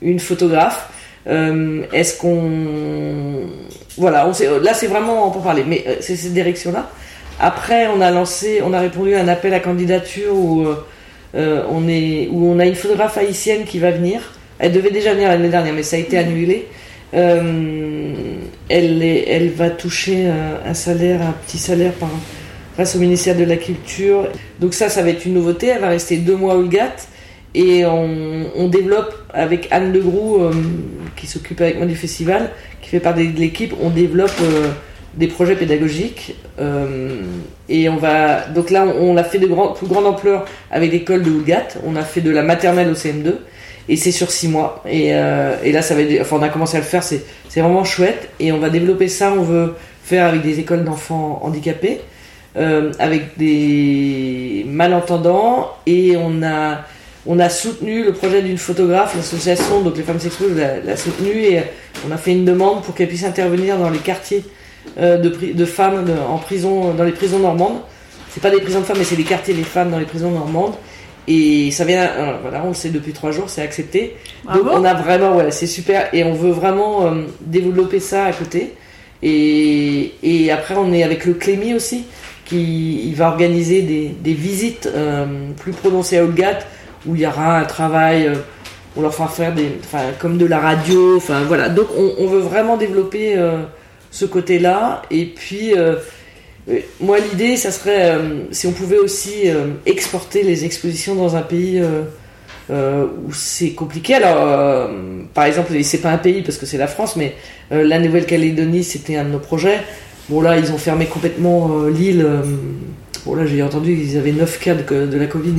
[0.00, 0.88] une photographe
[1.26, 3.48] Est-ce qu'on
[3.98, 6.88] voilà, on là c'est vraiment pour parler, mais c'est cette direction-là.
[7.40, 10.64] Après, on a lancé, on a répondu à un appel à candidature où
[11.34, 14.22] on est, où on a une photographe haïtienne qui va venir.
[14.62, 16.68] Elle devait déjà venir l'année dernière, mais ça a été annulé.
[17.14, 18.12] Euh,
[18.68, 20.28] elle, va toucher
[20.64, 22.08] un, salaire, un petit salaire par,
[22.76, 24.28] grâce au ministère de la Culture.
[24.60, 25.66] Donc ça, ça va être une nouveauté.
[25.66, 26.94] Elle va rester deux mois au GAT.
[27.56, 30.52] Et on, développe avec Anne Legroux, euh,
[31.16, 34.68] qui s'occupe avec moi du festival, qui fait partie de l'équipe, on développe euh,
[35.14, 36.36] des projets pédagogiques.
[37.68, 41.24] et on va donc là, on, a fait de grand, plus grande ampleur avec l'école
[41.24, 41.66] de Houlgat.
[41.84, 43.34] On a fait de la maternelle au CM2
[43.88, 44.82] et c'est sur six mois.
[44.88, 47.02] Et, et, là, ça va, enfin, on a commencé à le faire.
[47.02, 47.22] C'est
[47.56, 49.32] vraiment chouette et on va développer ça.
[49.32, 52.00] On veut faire avec des écoles d'enfants handicapés,
[52.54, 56.82] avec des malentendants et on a
[57.26, 61.62] on a soutenu le projet d'une photographe, l'association, donc les femmes s'exposent l'a soutenu et
[62.06, 64.44] on a fait une demande pour qu'elle puisse intervenir dans les quartiers
[64.98, 67.80] euh, de, de, femmes en prison, dans les prisons normandes.
[68.30, 70.32] C'est pas des prisons de femmes, mais c'est des quartiers des femmes dans les prisons
[70.32, 70.74] normandes.
[71.28, 74.16] Et ça vient, euh, voilà, on le sait depuis trois jours, c'est accepté.
[74.44, 78.32] donc on a vraiment, ouais, c'est super, et on veut vraiment euh, développer ça à
[78.32, 78.74] côté.
[79.22, 82.06] Et, et, après, on est avec le Clémy aussi,
[82.44, 84.88] qui il va organiser des, des visites
[85.56, 86.58] plus prononcées à Olgat
[87.06, 88.34] où il y aura un travail, euh,
[88.96, 91.68] on leur fera faire des, enfin, comme de la radio, enfin voilà.
[91.68, 93.62] Donc on, veut vraiment développer euh,
[94.10, 95.02] ce côté-là.
[95.10, 95.72] Et puis
[96.68, 98.18] euh, moi l'idée, ça serait
[98.50, 99.44] si on pouvait aussi
[99.86, 101.82] exporter les expositions dans un pays
[102.70, 104.14] où c'est compliqué.
[104.14, 104.90] Alors
[105.34, 107.34] par exemple, c'est pas un pays parce que c'est la France, mais
[107.70, 109.80] la Nouvelle-Calédonie, c'était un de nos projets.
[110.28, 112.24] Bon là, ils ont fermé complètement l'île
[113.24, 115.54] Bon là j'ai entendu qu'ils avaient 9 cas de, la Covid,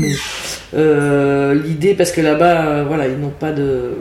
[0.73, 3.91] euh, l'idée parce que là-bas, euh, voilà, ils n'ont pas de,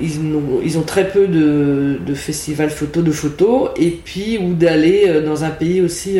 [0.00, 5.44] ils ont, très peu de, festivals photo de photos et puis ou d'aller euh, dans
[5.44, 6.18] un pays aussi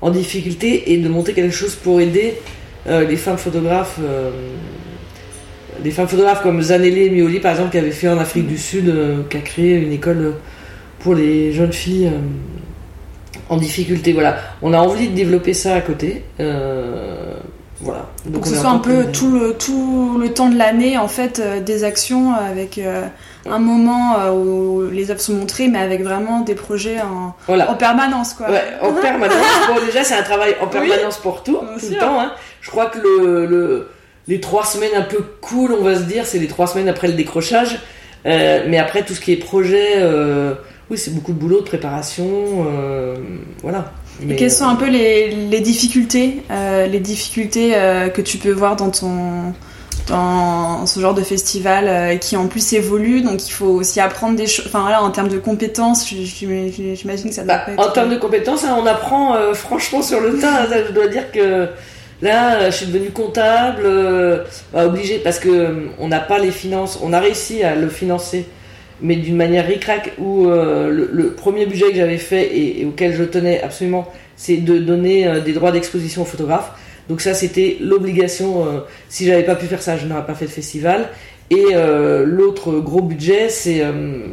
[0.00, 2.34] en difficulté et de monter quelque chose pour aider
[2.86, 3.98] les femmes photographes.
[5.82, 8.92] des femmes photographes comme Zanelli Mioli par exemple qui avait fait en Afrique du Sud,
[9.30, 10.34] qui a créé une école
[10.98, 12.10] pour les jeunes filles
[13.48, 14.12] en difficulté.
[14.12, 16.22] Voilà, on a envie de développer ça à côté.
[16.40, 17.33] Euh,
[17.84, 18.06] voilà.
[18.24, 21.38] Donc que ce soit un peu tout le, tout le temps de l'année, en fait,
[21.38, 23.04] euh, des actions avec euh,
[23.48, 28.32] un moment où les œuvres sont montrées, mais avec vraiment des projets en, en permanence.
[28.32, 28.50] Quoi.
[28.50, 29.36] Ouais, en permanence.
[29.68, 32.20] bon, déjà, c'est un travail en permanence pour tout, tout le temps.
[32.20, 32.32] Hein.
[32.62, 33.88] Je crois que le, le,
[34.28, 37.08] les trois semaines un peu cool, on va se dire, c'est les trois semaines après
[37.08, 37.78] le décrochage.
[38.24, 40.00] mais après, tout ce qui est projet
[40.90, 42.26] oui, c'est beaucoup de boulot, de préparation,
[42.68, 43.16] euh,
[43.62, 43.92] voilà.
[44.36, 48.76] Quelles sont un peu les, les difficultés, euh, les difficultés euh, que tu peux voir
[48.76, 49.52] dans ton
[50.08, 54.46] dans ce genre de festival qui en plus évolue, donc il faut aussi apprendre des
[54.46, 54.66] choses.
[54.66, 57.80] Enfin voilà, en termes de compétences, j'imagine que ça doit bah, être...
[57.80, 60.66] En termes de compétences, hein, on apprend franchement sur le tas.
[60.86, 61.68] je dois dire que
[62.20, 63.84] là, je suis devenue comptable,
[64.74, 66.98] bah, obligé parce que on n'a pas les finances.
[67.02, 68.44] On a réussi à le financer
[69.04, 73.22] mais d'une manière ricrac où euh, le, premier budget que j'avais fait et, auquel je
[73.22, 76.72] tenais absolument, c'est de donner euh, des droits d'exposition aux photographes.
[77.10, 78.66] Donc ça, c'était l'obligation.
[78.66, 81.10] Euh, si j'avais pas pu faire ça, je n'aurais pas fait de festival.
[81.50, 81.74] Et
[82.24, 83.82] l'autre gros budget, c'est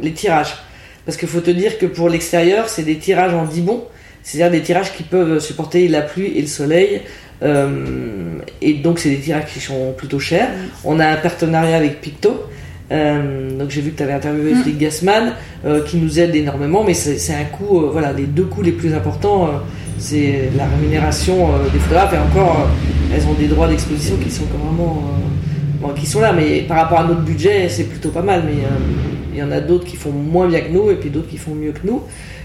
[0.02, 0.56] les tirages.
[1.04, 3.84] Parce qu'il faut te dire que pour l'extérieur, c'est des tirages en dibon,
[4.22, 7.02] c'est-à-dire des tirages qui peuvent supporter la pluie et le soleil.
[8.62, 10.48] et donc, c'est des tirages qui sont plutôt chers.
[10.84, 12.44] On a un partenariat avec Picto.
[12.92, 14.78] Euh, donc j'ai vu que tu avais interviewé mm.
[14.78, 15.32] Gassman,
[15.64, 18.72] euh, qui nous aide énormément, mais c'est un coût, euh, voilà, les deux coûts les
[18.72, 19.48] plus importants,
[19.98, 22.68] c'est la rémunération des photographes, et encore,
[23.14, 25.02] elles ont des droits d'exposition qui sont vraiment,
[25.96, 28.62] qui sont là, mais par rapport à notre budget, c'est plutôt pas mal, mais
[29.32, 31.38] il y en a d'autres qui font moins bien que nous, et puis d'autres qui
[31.38, 32.02] font mieux que nous.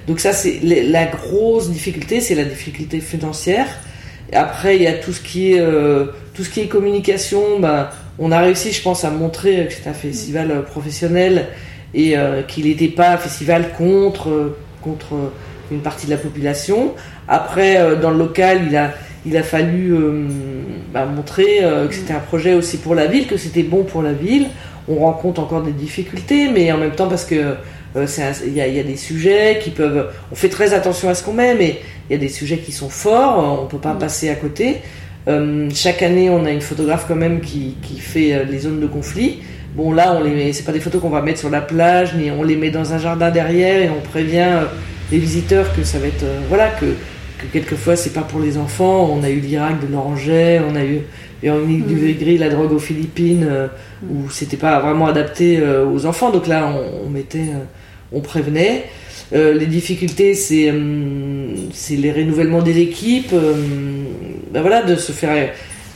[0.08, 3.68] Donc ça, c'est la grosse difficulté, c'est la difficulté financière.
[4.34, 5.64] après, il y a tout ce qui est,
[6.36, 9.90] tout ce qui est communication, bah, on a réussi, je pense, à montrer que c'est
[9.90, 11.48] un festival euh, professionnel
[11.94, 15.32] et euh, qu'il n'était pas un festival contre, euh, contre
[15.72, 16.94] une partie de la population.
[17.28, 18.94] Après, dans le local, il a,
[19.26, 19.94] il a fallu
[20.94, 24.14] bah, montrer que c'était un projet aussi pour la ville, que c'était bon pour la
[24.14, 24.48] ville.
[24.88, 27.56] On rencontre encore des difficultés, mais en même temps parce que
[27.96, 30.08] il y, a des sujets qui peuvent.
[30.32, 32.72] On fait très attention à ce qu'on met, mais il y a des sujets qui
[32.72, 33.62] sont forts.
[33.62, 34.78] On peut pas passer à côté.
[35.28, 38.80] Euh, chaque année, on a une photographe quand même qui, qui fait euh, les zones
[38.80, 39.40] de conflit.
[39.76, 42.32] Bon, là, on les c'est pas des photos qu'on va mettre sur la plage, ni
[42.32, 44.66] on les met dans un jardin derrière et on prévient euh,
[45.12, 49.10] les visiteurs que ça va être, voilà, que, que quelquefois c'est pas pour les enfants.
[49.12, 51.02] On a eu l'Irak de l'Oranger, on a eu
[51.44, 52.40] Véronique mmh.
[52.40, 53.48] La drogue aux Philippines,
[54.10, 56.32] où c'était pas vraiment adapté aux enfants.
[56.32, 57.52] Donc là, on, on mettait,
[58.12, 58.86] on prévenait.
[59.34, 63.34] Euh, les difficultés, c'est euh, c'est les renouvellements des équipes.
[64.48, 65.50] Euh, ben voilà, de se faire.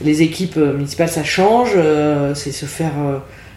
[0.04, 1.78] Les équipes municipales, ça change.
[2.34, 2.94] c'est se faire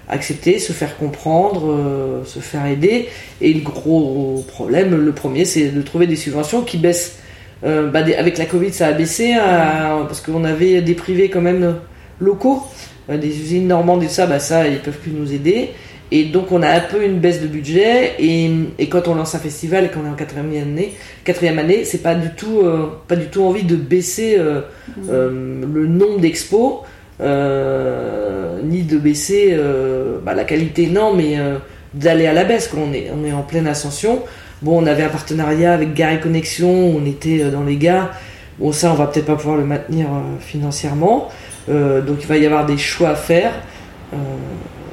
[0.08, 3.08] accepter, se faire comprendre, se faire aider.
[3.40, 7.16] Et le gros problème, le premier, c'est de trouver des subventions qui baissent.
[7.62, 11.76] Bah, avec la Covid, ça a baissé hein, parce qu'on avait des privés quand même
[12.20, 12.62] locaux,
[13.08, 15.70] des usines normandes et ça, bah ça, ils peuvent plus nous aider.
[16.16, 18.48] Et donc on a un peu une baisse de budget et,
[18.78, 22.04] et quand on lance un festival et qu'on est en quatrième année, quatrième année, c'est
[22.04, 24.60] pas du tout euh, pas du tout envie de baisser euh,
[25.10, 26.82] euh, le nombre d'expos
[27.18, 29.58] ni de baisser
[30.24, 31.36] bah, la qualité non mais
[31.94, 34.22] d'aller à la baisse quand on est on est en pleine ascension.
[34.62, 38.14] Bon on avait un partenariat avec Gare et Connexion, on était dans les gares.
[38.60, 40.06] Bon ça on va peut-être pas pouvoir le maintenir
[40.38, 41.28] financièrement.
[41.66, 43.52] Donc il va y avoir des choix à faire.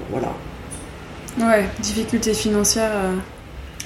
[0.10, 0.34] Voilà.
[1.40, 2.92] Ouais, difficultés financières.
[2.94, 3.16] euh,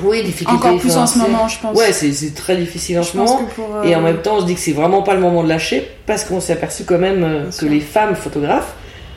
[0.03, 1.77] Oui, encore plus en ce moment, je pense.
[1.77, 3.43] Ouais, c'est c'est très difficile en je ce moment.
[3.55, 3.75] pour.
[3.77, 5.49] euh, Et en même temps, on se dit que c'est vraiment pas le moment de
[5.49, 8.73] lâcher parce qu'on s'est aperçu quand même euh, que les femmes photographes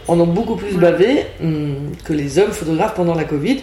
[0.06, 0.80] en ont beaucoup plus Ouais.
[0.80, 3.60] bavé hum, que les hommes photographes pendant la Covid.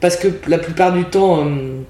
[0.00, 1.84] Parce que la plupart du temps, hum,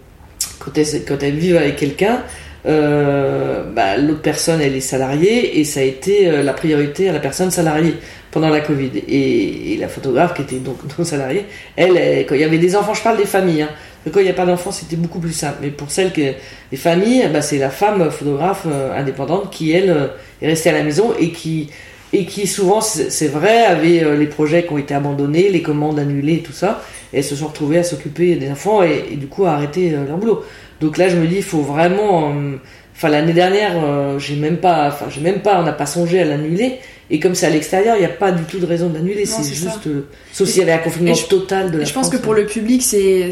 [0.58, 2.22] quand elles, quand elles vivent avec quelqu'un,
[2.66, 7.12] euh, bah, l'autre personne elle est salariée et ça a été euh, la priorité à
[7.12, 7.94] la personne salariée
[8.30, 8.90] pendant la Covid.
[9.08, 11.44] Et, la photographe qui était donc non salariée,
[11.76, 13.68] elle, quand il y avait des enfants, je parle des familles, hein,
[14.12, 15.58] quand il n'y a pas d'enfants c'était beaucoup plus simple.
[15.62, 16.32] Mais pour celles que
[16.72, 20.10] les familles, bah, c'est la femme photographe euh, indépendante qui elle
[20.42, 21.70] est restée à la maison et qui
[22.12, 25.98] et qui souvent c'est vrai avait euh, les projets qui ont été abandonnés, les commandes
[25.98, 26.82] annulées tout ça.
[27.12, 30.16] Et elles se sont retrouvées à s'occuper des enfants et, du coup à arrêter leur
[30.16, 30.44] boulot.
[30.80, 32.56] Donc là je me dis il faut vraiment euh,
[32.98, 36.18] Enfin l'année dernière, euh, j'ai même pas, enfin j'ai même pas, on n'a pas songé
[36.18, 36.78] à l'annuler.
[37.10, 39.26] Et comme c'est à l'extérieur, il n'y a pas du tout de raison d'annuler.
[39.26, 42.06] C'est juste, euh, sauf s'il y avait un confinement je- total de la je pense
[42.06, 42.16] France.
[42.18, 43.30] que pour le public, c'est,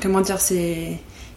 [0.00, 0.92] comment dire, c'est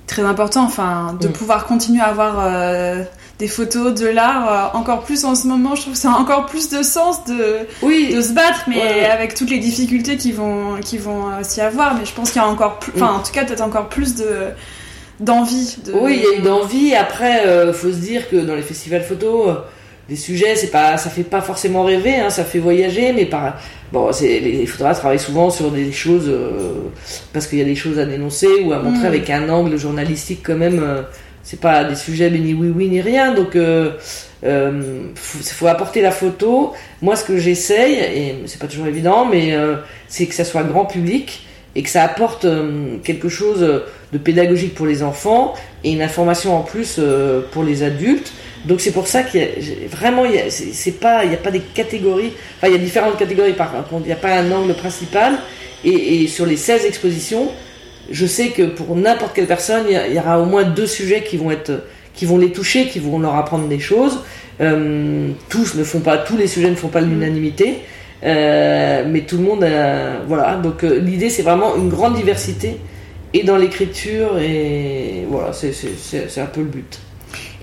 [0.08, 1.32] très important, enfin, de Mm.
[1.34, 3.04] pouvoir continuer à avoir euh,
[3.40, 4.72] des photos de l'art.
[4.74, 7.26] euh, encore plus en ce moment, je trouve que ça a encore plus de sens
[7.26, 9.06] de, Oui, de se battre, mais Ouais.
[9.06, 11.96] avec toutes les difficultés qui vont, qui vont s'y avoir.
[11.96, 14.16] Mais je pense qu'il y a encore plus, enfin, en tout cas, peut-être encore plus
[14.16, 14.28] de
[15.20, 15.78] d'envie.
[15.86, 15.94] De...
[15.94, 16.94] Oui, il y a une envie.
[16.96, 19.56] Après, euh, faut se dire que dans les festivals photo, euh,
[20.10, 23.56] les sujets, c'est pas, ça fait pas forcément rêver, hein, ça fait voyager, mais par,
[23.92, 26.90] bon, c'est, les photographes travaillent souvent sur des choses euh,
[27.32, 29.14] parce qu'il y a des choses à dénoncer ou à montrer Mm.
[29.14, 30.80] avec un angle journalistique quand même.
[30.84, 31.04] euh,
[31.46, 33.92] c'est pas des sujets ni oui oui ni rien, donc euh,
[34.46, 36.72] euh, faut, faut apporter la photo.
[37.02, 39.76] Moi, ce que j'essaye, et c'est pas toujours évident, mais euh,
[40.08, 43.60] c'est que ça soit grand public et que ça apporte euh, quelque chose
[44.14, 48.32] de pédagogique pour les enfants et une information en plus euh, pour les adultes.
[48.66, 49.48] Donc c'est pour ça qu'il y a
[49.90, 52.32] vraiment il y a- c'est pas il n'y a pas des catégories.
[52.58, 55.34] Enfin il y a différentes catégories par contre il n'y a pas un angle principal
[55.84, 57.52] et, sur les 16 expositions
[58.12, 60.64] je sais que pour n'importe quelle personne il y, a- il y aura au moins
[60.64, 61.72] deux sujets qui vont être
[62.14, 64.20] qui vont les toucher qui vont leur apprendre des choses.
[64.62, 67.80] Euh, tous ne font pas tous les sujets ne font pas l'unanimité.
[68.24, 69.66] Euh, mais tout le monde
[70.28, 70.56] voilà.
[70.56, 72.80] Donc euh, l'idée c'est vraiment une grande diversité
[73.34, 77.00] et dans l'écriture et voilà c'est un peu le but.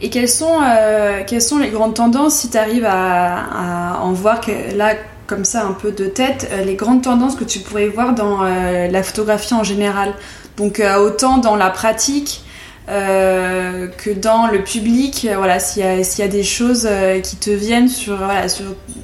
[0.03, 4.40] Et quelles sont, euh, quelles sont les grandes tendances, si tu arrives à, en voir
[4.75, 4.94] là,
[5.27, 9.03] comme ça, un peu de tête, les grandes tendances que tu pourrais voir dans la
[9.03, 10.14] photographie en général?
[10.57, 12.42] Donc, autant dans la pratique
[12.90, 17.37] euh, que dans le public, euh, voilà, s'il y, y a des choses euh, qui
[17.37, 18.46] te viennent sur, voilà.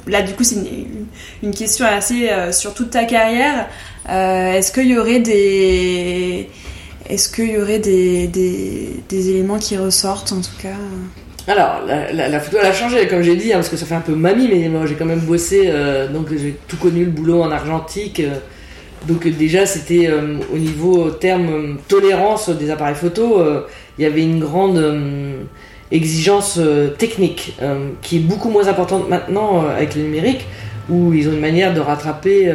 [0.09, 1.07] Là, du coup, c'est une,
[1.43, 3.69] une question assez sur toute ta carrière.
[4.09, 6.49] Est-ce qu'il y aurait des.
[7.09, 10.75] Est-ce y aurait des, des, des éléments qui ressortent en tout cas
[11.49, 14.01] alors la, photo elle a changé comme j'ai dit hein, parce que ça fait un
[14.01, 15.73] peu mamie mais moi j'ai quand même bossé
[16.13, 18.21] donc j'ai tout connu le boulot en argentique
[19.07, 23.43] donc euh, déjà c'était euh, au niveau terme euh, tolérance des appareils photo
[23.99, 24.83] il y avait une grande
[25.91, 26.61] exigence
[26.99, 27.57] technique
[28.03, 30.45] qui est beaucoup moins importante maintenant avec le numérique
[30.91, 32.53] où ils ont une manière de rattraper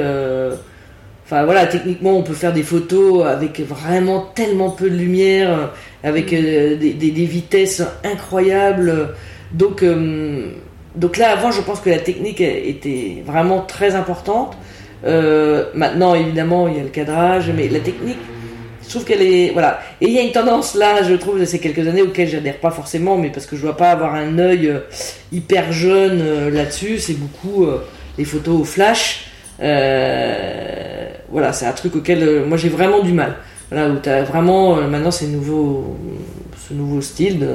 [1.25, 5.71] Enfin voilà, techniquement, on peut faire des photos avec vraiment tellement peu de lumière,
[6.03, 9.15] avec des, vitesses incroyables.
[9.53, 9.83] Donc,
[10.95, 14.57] donc là, avant, je pense que la technique était vraiment très importante.
[15.05, 18.19] Euh, maintenant, évidemment, il y a le cadrage, mais la technique,
[18.83, 19.79] je trouve qu'elle est voilà.
[19.99, 22.57] Et il y a une tendance là, je trouve, de ces quelques années auxquelles j'adhère
[22.57, 24.79] pas forcément, mais parce que je dois pas avoir un œil euh,
[25.31, 26.99] hyper jeune euh, là-dessus.
[26.99, 27.65] C'est beaucoup
[28.17, 29.27] les photos au flash.
[29.59, 33.35] Voilà, c'est un truc auquel moi j'ai vraiment du mal.
[33.71, 35.97] Voilà, où t'as vraiment maintenant c'est nouveau,
[36.67, 37.47] ce nouveau style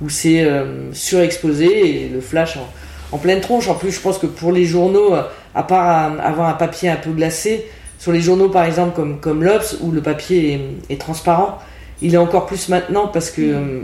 [0.00, 0.46] où c'est
[0.92, 2.66] surexposé et le flash en,
[3.12, 3.68] en pleine tronche.
[3.68, 5.14] En plus, je pense que pour les journaux,
[5.54, 7.66] à part euh, avoir un papier un peu glacé,
[7.98, 10.54] sur les journaux par exemple comme comme l'Obs où le papier
[10.88, 11.58] est, est transparent,
[12.00, 13.80] il est encore plus maintenant parce que euh,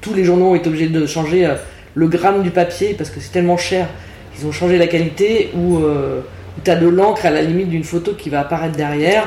[0.00, 1.54] tous les journaux ont été obligés de changer euh,
[1.94, 3.88] le gramme du papier parce que c'est tellement cher.
[4.38, 6.20] Ils ont changé la qualité où, euh,
[6.56, 9.26] où tu as de l'encre à la limite d'une photo qui va apparaître derrière.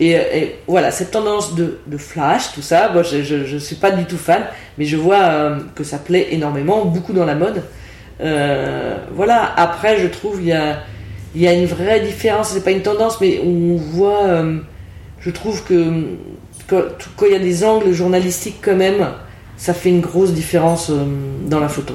[0.00, 3.92] Et, et voilà, cette tendance de, de flash, tout ça, moi je, je suis pas
[3.92, 4.42] du tout fan,
[4.78, 7.62] mais je vois euh, que ça plaît énormément, beaucoup dans la mode.
[8.20, 10.80] Euh, voilà, après je trouve il y a,
[11.34, 14.58] y a une vraie différence, c'est pas une tendance, mais on voit euh,
[15.20, 16.04] je trouve que
[16.68, 19.08] quand il y a des angles journalistiques quand même,
[19.56, 21.04] ça fait une grosse différence euh,
[21.46, 21.94] dans la photo.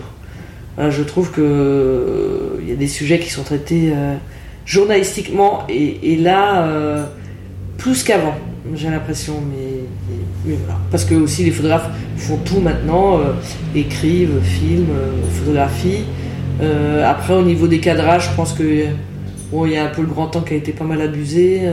[0.78, 3.94] je trouve que il y a des sujets qui sont traités
[4.66, 7.08] journalistiquement et, là
[7.78, 8.36] plus qu'avant,
[8.76, 9.42] j'ai l'impression.
[9.50, 9.77] Mais,
[10.92, 13.20] Parce que aussi les photographes font tout maintenant,
[13.76, 14.94] écrivent, filment,
[15.32, 16.06] photographient.
[17.04, 18.86] après au niveau des cadrages, je pense que
[19.52, 21.68] Bon, il y a un peu le grand temps qui a été pas mal abusé.
[21.68, 21.72] A...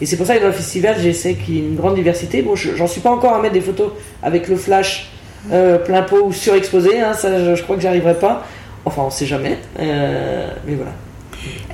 [0.00, 2.42] Et c'est pour ça que dans le festival, j'essaie qu'il y ait une grande diversité.
[2.42, 5.10] Bon, j'en suis pas encore à mettre des photos avec le flash
[5.52, 7.00] euh, plein pot ou surexposé.
[7.00, 8.44] Hein, ça, je, crois que j'arriverai pas.
[8.84, 9.58] Enfin, on sait jamais.
[9.80, 10.92] Euh, mais voilà.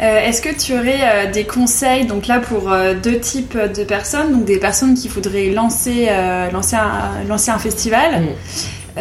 [0.00, 4.44] Euh, est-ce que tu aurais des conseils donc là pour deux types de personnes donc
[4.44, 6.08] des personnes qui voudraient lancer
[6.52, 9.00] lancer un, lancer un festival mm.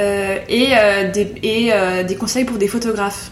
[0.50, 0.68] et,
[1.14, 1.72] des, et
[2.08, 3.32] des conseils pour des photographes?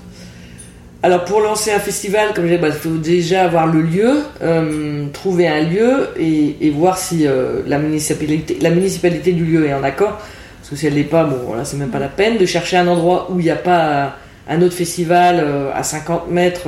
[1.01, 4.17] Alors pour lancer un festival, comme je disais, bah, il faut déjà avoir le lieu,
[4.41, 9.73] euh, trouver un lieu et, voir si euh, la, municipalité, la municipalité du lieu est
[9.73, 10.17] en accord.
[10.57, 12.75] Parce que si elle n'est pas, bon voilà, c'est même pas la peine de chercher
[12.75, 14.17] un endroit où il n'y a pas
[14.49, 16.67] un autre festival euh, à 50 mètres,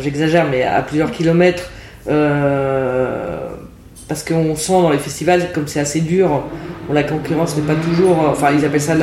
[0.00, 1.70] j'exagère, mais à plusieurs kilomètres.
[4.06, 6.44] parce qu'on sent dans les festivals, comme c'est assez dur,
[6.92, 8.18] la concurrence n'est pas toujours.
[8.28, 8.94] Enfin, ils appellent ça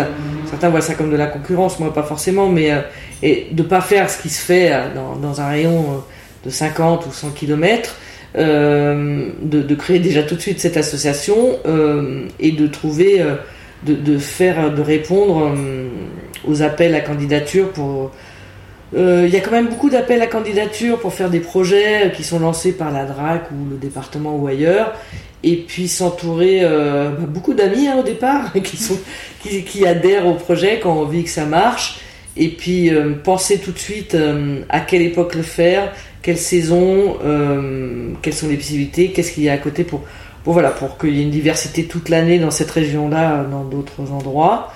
[0.52, 2.82] certains voient ça comme de la concurrence, moi pas forcément, mais euh,
[3.24, 4.88] et de pas faire ce qui se fait euh,
[5.22, 7.96] dans, un rayon euh, de 50 ou 100 km,
[8.36, 11.58] de, créer déjà tout de suite cette association
[12.40, 13.22] et de trouver,
[13.86, 15.54] de, faire, de répondre
[16.48, 18.12] aux appels à candidature pour.
[18.94, 22.40] Il y a quand même beaucoup d'appels à candidature pour faire des projets qui sont
[22.40, 24.94] lancés par la DRAC ou le département ou ailleurs.
[25.44, 28.98] Et puis s'entourer euh, bah, beaucoup d'amis hein, au départ qui sont
[29.42, 32.00] qui, adhèrent au projet quand on vit que ça marche.
[32.38, 37.18] Et puis euh, penser tout de suite euh, à quelle époque le faire quelle saison
[38.22, 40.02] quelles sont les possibilités qu'est-ce qu'il y a à côté pour
[40.44, 43.64] pour voilà pour qu'il y ait une diversité toute l'année dans cette région là dans
[43.64, 44.72] d'autres endroits.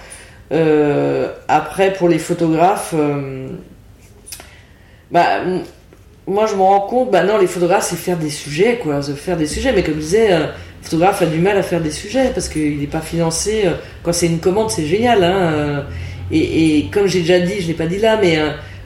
[1.47, 2.95] Après pour les photographes
[5.15, 5.39] bah
[6.27, 9.37] moi je me rends compte, bah non, les photographes c'est faire des sujets, quoi, faire
[9.37, 9.71] des sujets.
[9.71, 12.49] Mais comme je disais, euh, le photographe a du mal à faire des sujets parce
[12.49, 13.61] qu'il n'est pas financé.
[13.63, 15.23] Euh, quand c'est une commande, c'est génial.
[15.23, 15.81] Hein, euh,
[16.31, 18.37] et, comme j'ai déjà dit, je l'ai pas dit là, mais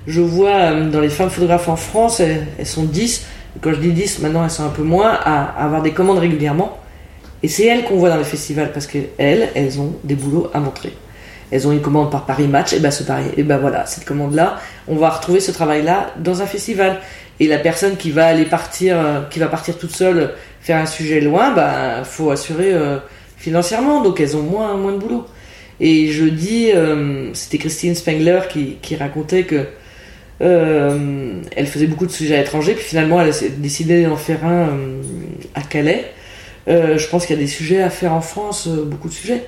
[0.06, 3.26] je vois dans les femmes photographes en France, elles, sont 10.
[3.62, 6.78] Quand je dis 10, maintenant elles sont un peu moins, à, avoir des commandes régulièrement.
[7.42, 10.60] Et c'est elles qu'on voit dans les festivals parce qu'elles, elles ont des boulots à
[10.60, 10.94] montrer
[11.52, 14.06] elles ont une commande par Paris Match, et ben ce Paris, et ben voilà, cette
[14.06, 17.00] commande-là, on va retrouver ce travail-là dans un festival.
[17.40, 20.86] Et la personne qui va aller partir, euh, qui va partir toute seule faire un
[20.86, 22.98] sujet loin, bah faut assurer euh,
[23.38, 25.26] financièrement, donc elles ont moins moins de boulot.
[25.80, 29.66] Et je dis, euh, c'était Christine Spengler qui, qui racontait que
[30.42, 34.70] elle faisait beaucoup de sujets à l'étranger, puis finalement elle a décidé d'en faire un
[35.54, 36.14] à Calais.
[36.68, 39.44] je pense qu'il y a des sujets à faire en France, beaucoup de sujets.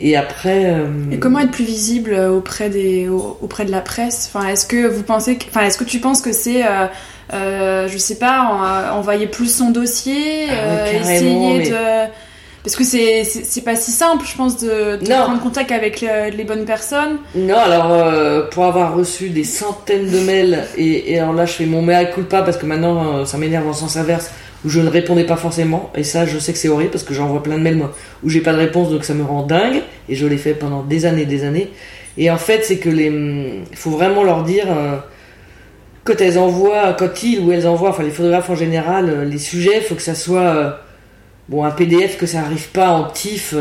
[0.00, 0.64] Et après.
[0.66, 4.30] Euh, Et comment être plus visible auprès des auprès de la presse?
[4.32, 6.86] Enfin, est-ce que vous pensez, que, enfin, est-ce que tu penses que c'est, euh,
[7.34, 12.10] euh je sais pas, envoyer plus son dossier, ah euh, essayer de
[12.62, 16.44] parce que c'est c'est pas si simple, je pense, de, de prendre contact avec les,
[16.44, 17.16] bonnes personnes.
[17.34, 21.64] Non, alors pour avoir reçu des centaines de mails et, et alors là je fais
[21.64, 24.30] mon mea culpa parce que maintenant ça m'énerve en sens inverse
[24.64, 25.90] où je ne répondais pas forcément.
[25.94, 28.28] Et ça, je sais que c'est horrible parce que j'envoie plein de mails moi, où
[28.28, 29.82] j'ai pas de réponse, donc ça me rend dingue.
[30.08, 31.70] Et je l'ai fait pendant des années, des années.
[32.18, 34.96] Et en fait, c'est que les, il faut vraiment leur dire euh,
[36.04, 39.38] quand elles envoient, quand ils ou elles envoient, enfin les photographes en général, euh, les
[39.38, 40.70] sujets, faut que ça soit euh,
[41.48, 43.54] bon un PDF que ça arrive pas en TIFF,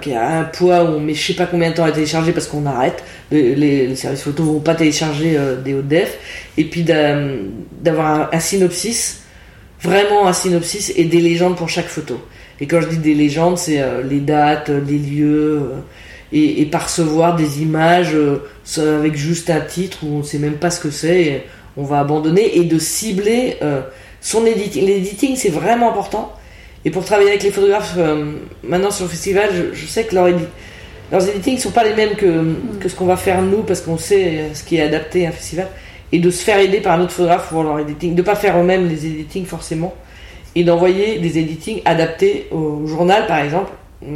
[0.00, 2.32] qui a un poids où on met je sais pas combien de temps à télécharger
[2.32, 3.04] parce qu'on arrête.
[3.30, 6.18] Les, services photo vont pas télécharger des hautes def.
[6.56, 9.22] Et puis d'avoir un synopsis
[9.82, 12.20] vraiment un synopsis et des légendes pour chaque photo.
[12.60, 15.80] Et quand je dis des légendes, c'est euh, les dates, les lieux, euh,
[16.32, 18.40] et, et, percevoir des images euh,
[18.76, 21.44] avec juste un titre où on ne sait même pas ce que c'est,
[21.76, 23.56] on va abandonner, et de cibler
[24.20, 24.84] son editing.
[24.84, 26.34] L'editing, c'est vraiment important.
[26.84, 27.96] Et pour travailler avec les photographes,
[28.64, 30.28] maintenant sur le festival, je, sais que leurs,
[31.12, 32.56] leurs editings ne sont pas les mêmes que, mm.
[32.80, 35.32] que ce qu'on va faire nous, parce qu'on sait ce qui est adapté à un
[35.32, 35.68] festival
[36.12, 38.58] et de se faire aider par un autre photographe pour leur editing, de pas faire
[38.58, 39.94] eux-mêmes les editing forcément,
[40.54, 43.70] et d'envoyer des editing adaptés au journal par exemple,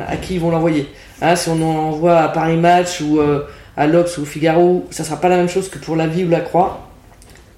[0.06, 0.86] à qui ils vont l'envoyer.
[1.20, 5.04] Hein, si on envoie à Paris Match ou euh, à l'Obs ou au Figaro, ça
[5.04, 6.88] sera pas la même chose que pour La Vie ou La Croix,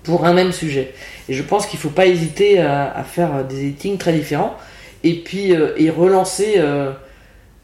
[0.03, 0.93] pour un même sujet.
[1.29, 4.55] Et je pense qu'il faut pas hésiter à, faire des editings très différents,
[5.03, 6.93] et puis euh, et relancer, euh,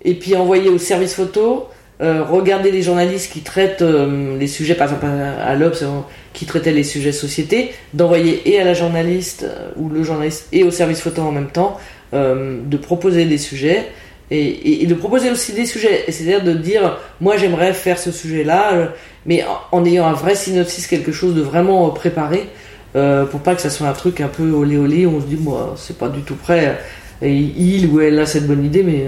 [0.02, 1.68] et puis envoyer au service photo
[2.02, 5.84] euh, regarder les journalistes qui traitent euh, les sujets, par exemple à, l'Obs,
[6.32, 10.64] qui traitaient les sujets société, d'envoyer et à la journaliste euh, ou le journaliste et
[10.64, 11.78] au service photo en même temps
[12.12, 13.86] de proposer des sujets
[14.32, 16.06] et, de proposer aussi des sujets.
[16.08, 18.88] C'est-à-dire de dire, moi j'aimerais faire ce sujet-là,
[19.26, 22.48] mais en, ayant un vrai synopsis, quelque chose de vraiment préparé,
[22.94, 25.76] pour pas que ça soit un truc un peu olé olé, on se dit, moi
[25.76, 26.80] c'est pas du tout prêt,
[27.22, 29.06] et il ou elle a cette bonne idée, mais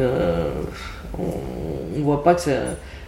[1.18, 2.40] on, on voit pas que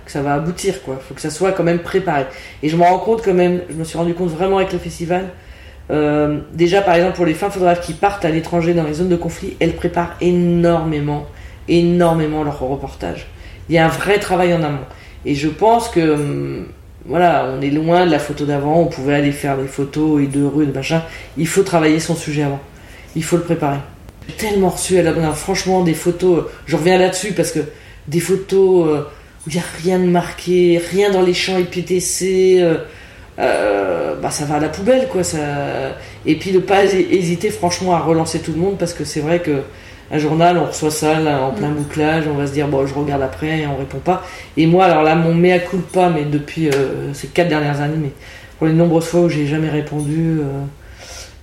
[0.07, 1.01] ça va aboutir, quoi.
[1.07, 2.27] Faut que ça soit quand même préparé.
[2.63, 4.79] Et je me rends compte quand même, je me suis rendu compte vraiment avec le
[4.79, 5.27] festival.
[5.91, 9.09] Euh, déjà, par exemple, pour les femmes photographes qui partent à l'étranger dans les zones
[9.09, 11.27] de conflit, elles préparent énormément,
[11.69, 13.27] énormément leur reportage.
[13.69, 14.79] Il y a un vrai travail en amont.
[15.27, 16.67] Et je pense que, hum,
[17.07, 20.27] voilà, on est loin de la photo d'avant, on pouvait aller faire des photos et
[20.27, 21.03] de rue, de machin.
[21.37, 22.61] Il faut travailler son sujet avant.
[23.15, 23.79] Il faut le préparer.
[24.39, 27.61] Tellement reçu, elle a franchement des photos, je reviens là-dessus parce que
[28.09, 28.89] des photos.
[28.89, 29.03] Euh,
[29.47, 32.79] où il n'y a rien de marqué, rien dans les champs IPTC, euh,
[33.39, 35.23] euh, bah ça va à la poubelle quoi.
[35.23, 35.39] Ça...
[36.25, 39.41] Et puis ne pas hésiter franchement à relancer tout le monde parce que c'est vrai
[39.41, 39.63] que
[40.11, 41.75] un journal, on reçoit ça en plein mm.
[41.75, 44.25] bouclage, on va se dire bon je regarde après et on répond pas.
[44.57, 46.71] Et moi alors là mon mea culpa mais depuis
[47.13, 48.13] ces quatre dernières années, mais
[48.59, 50.41] pour les nombreuses fois où j'ai jamais répondu.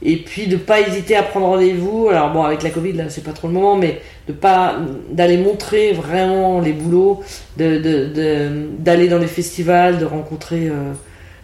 [0.03, 2.09] Et puis de pas hésiter à prendre rendez-vous.
[2.09, 4.77] Alors bon, avec la Covid là, c'est pas trop le moment, mais de pas
[5.11, 7.21] d'aller montrer vraiment les boulots,
[7.57, 10.93] de d'aller dans les festivals, de rencontrer euh,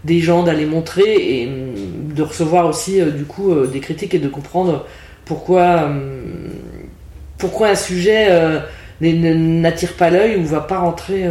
[0.06, 4.16] des gens, d'aller montrer et mm, de recevoir aussi euh, du coup euh, des critiques
[4.16, 4.86] et de comprendre
[5.26, 5.92] pourquoi
[7.38, 8.30] pourquoi un sujet
[9.02, 11.26] n'attire pas l'œil ou va pas rentrer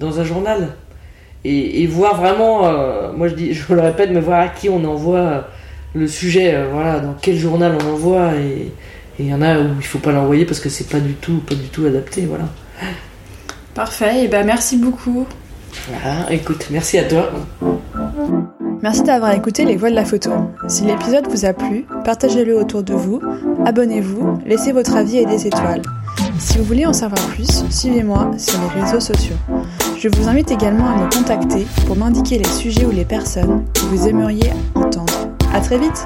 [0.00, 0.74] dans un journal.
[1.44, 2.62] Et, voir vraiment,
[3.12, 5.46] moi je je le répète, mais voir à qui on envoie
[5.94, 8.72] le sujet, euh, voilà, dans quel journal on envoie et
[9.18, 11.38] il y en a où il faut pas l'envoyer parce que c'est pas du tout,
[11.38, 12.44] pas du tout adapté, voilà.
[13.74, 15.26] Parfait, et ben merci beaucoup.
[15.88, 17.30] Voilà, écoute, merci à toi.
[18.82, 20.30] Merci d'avoir écouté Les Voix de la Photo.
[20.68, 23.20] Si l'épisode vous a plu, partagez-le autour de vous,
[23.64, 25.82] abonnez-vous, laissez votre avis et des étoiles.
[26.38, 29.36] Si vous voulez en savoir plus, suivez-moi sur les réseaux sociaux.
[29.98, 33.80] Je vous invite également à me contacter pour m'indiquer les sujets ou les personnes que
[33.80, 35.25] vous aimeriez entendre.
[35.52, 36.04] À très vite.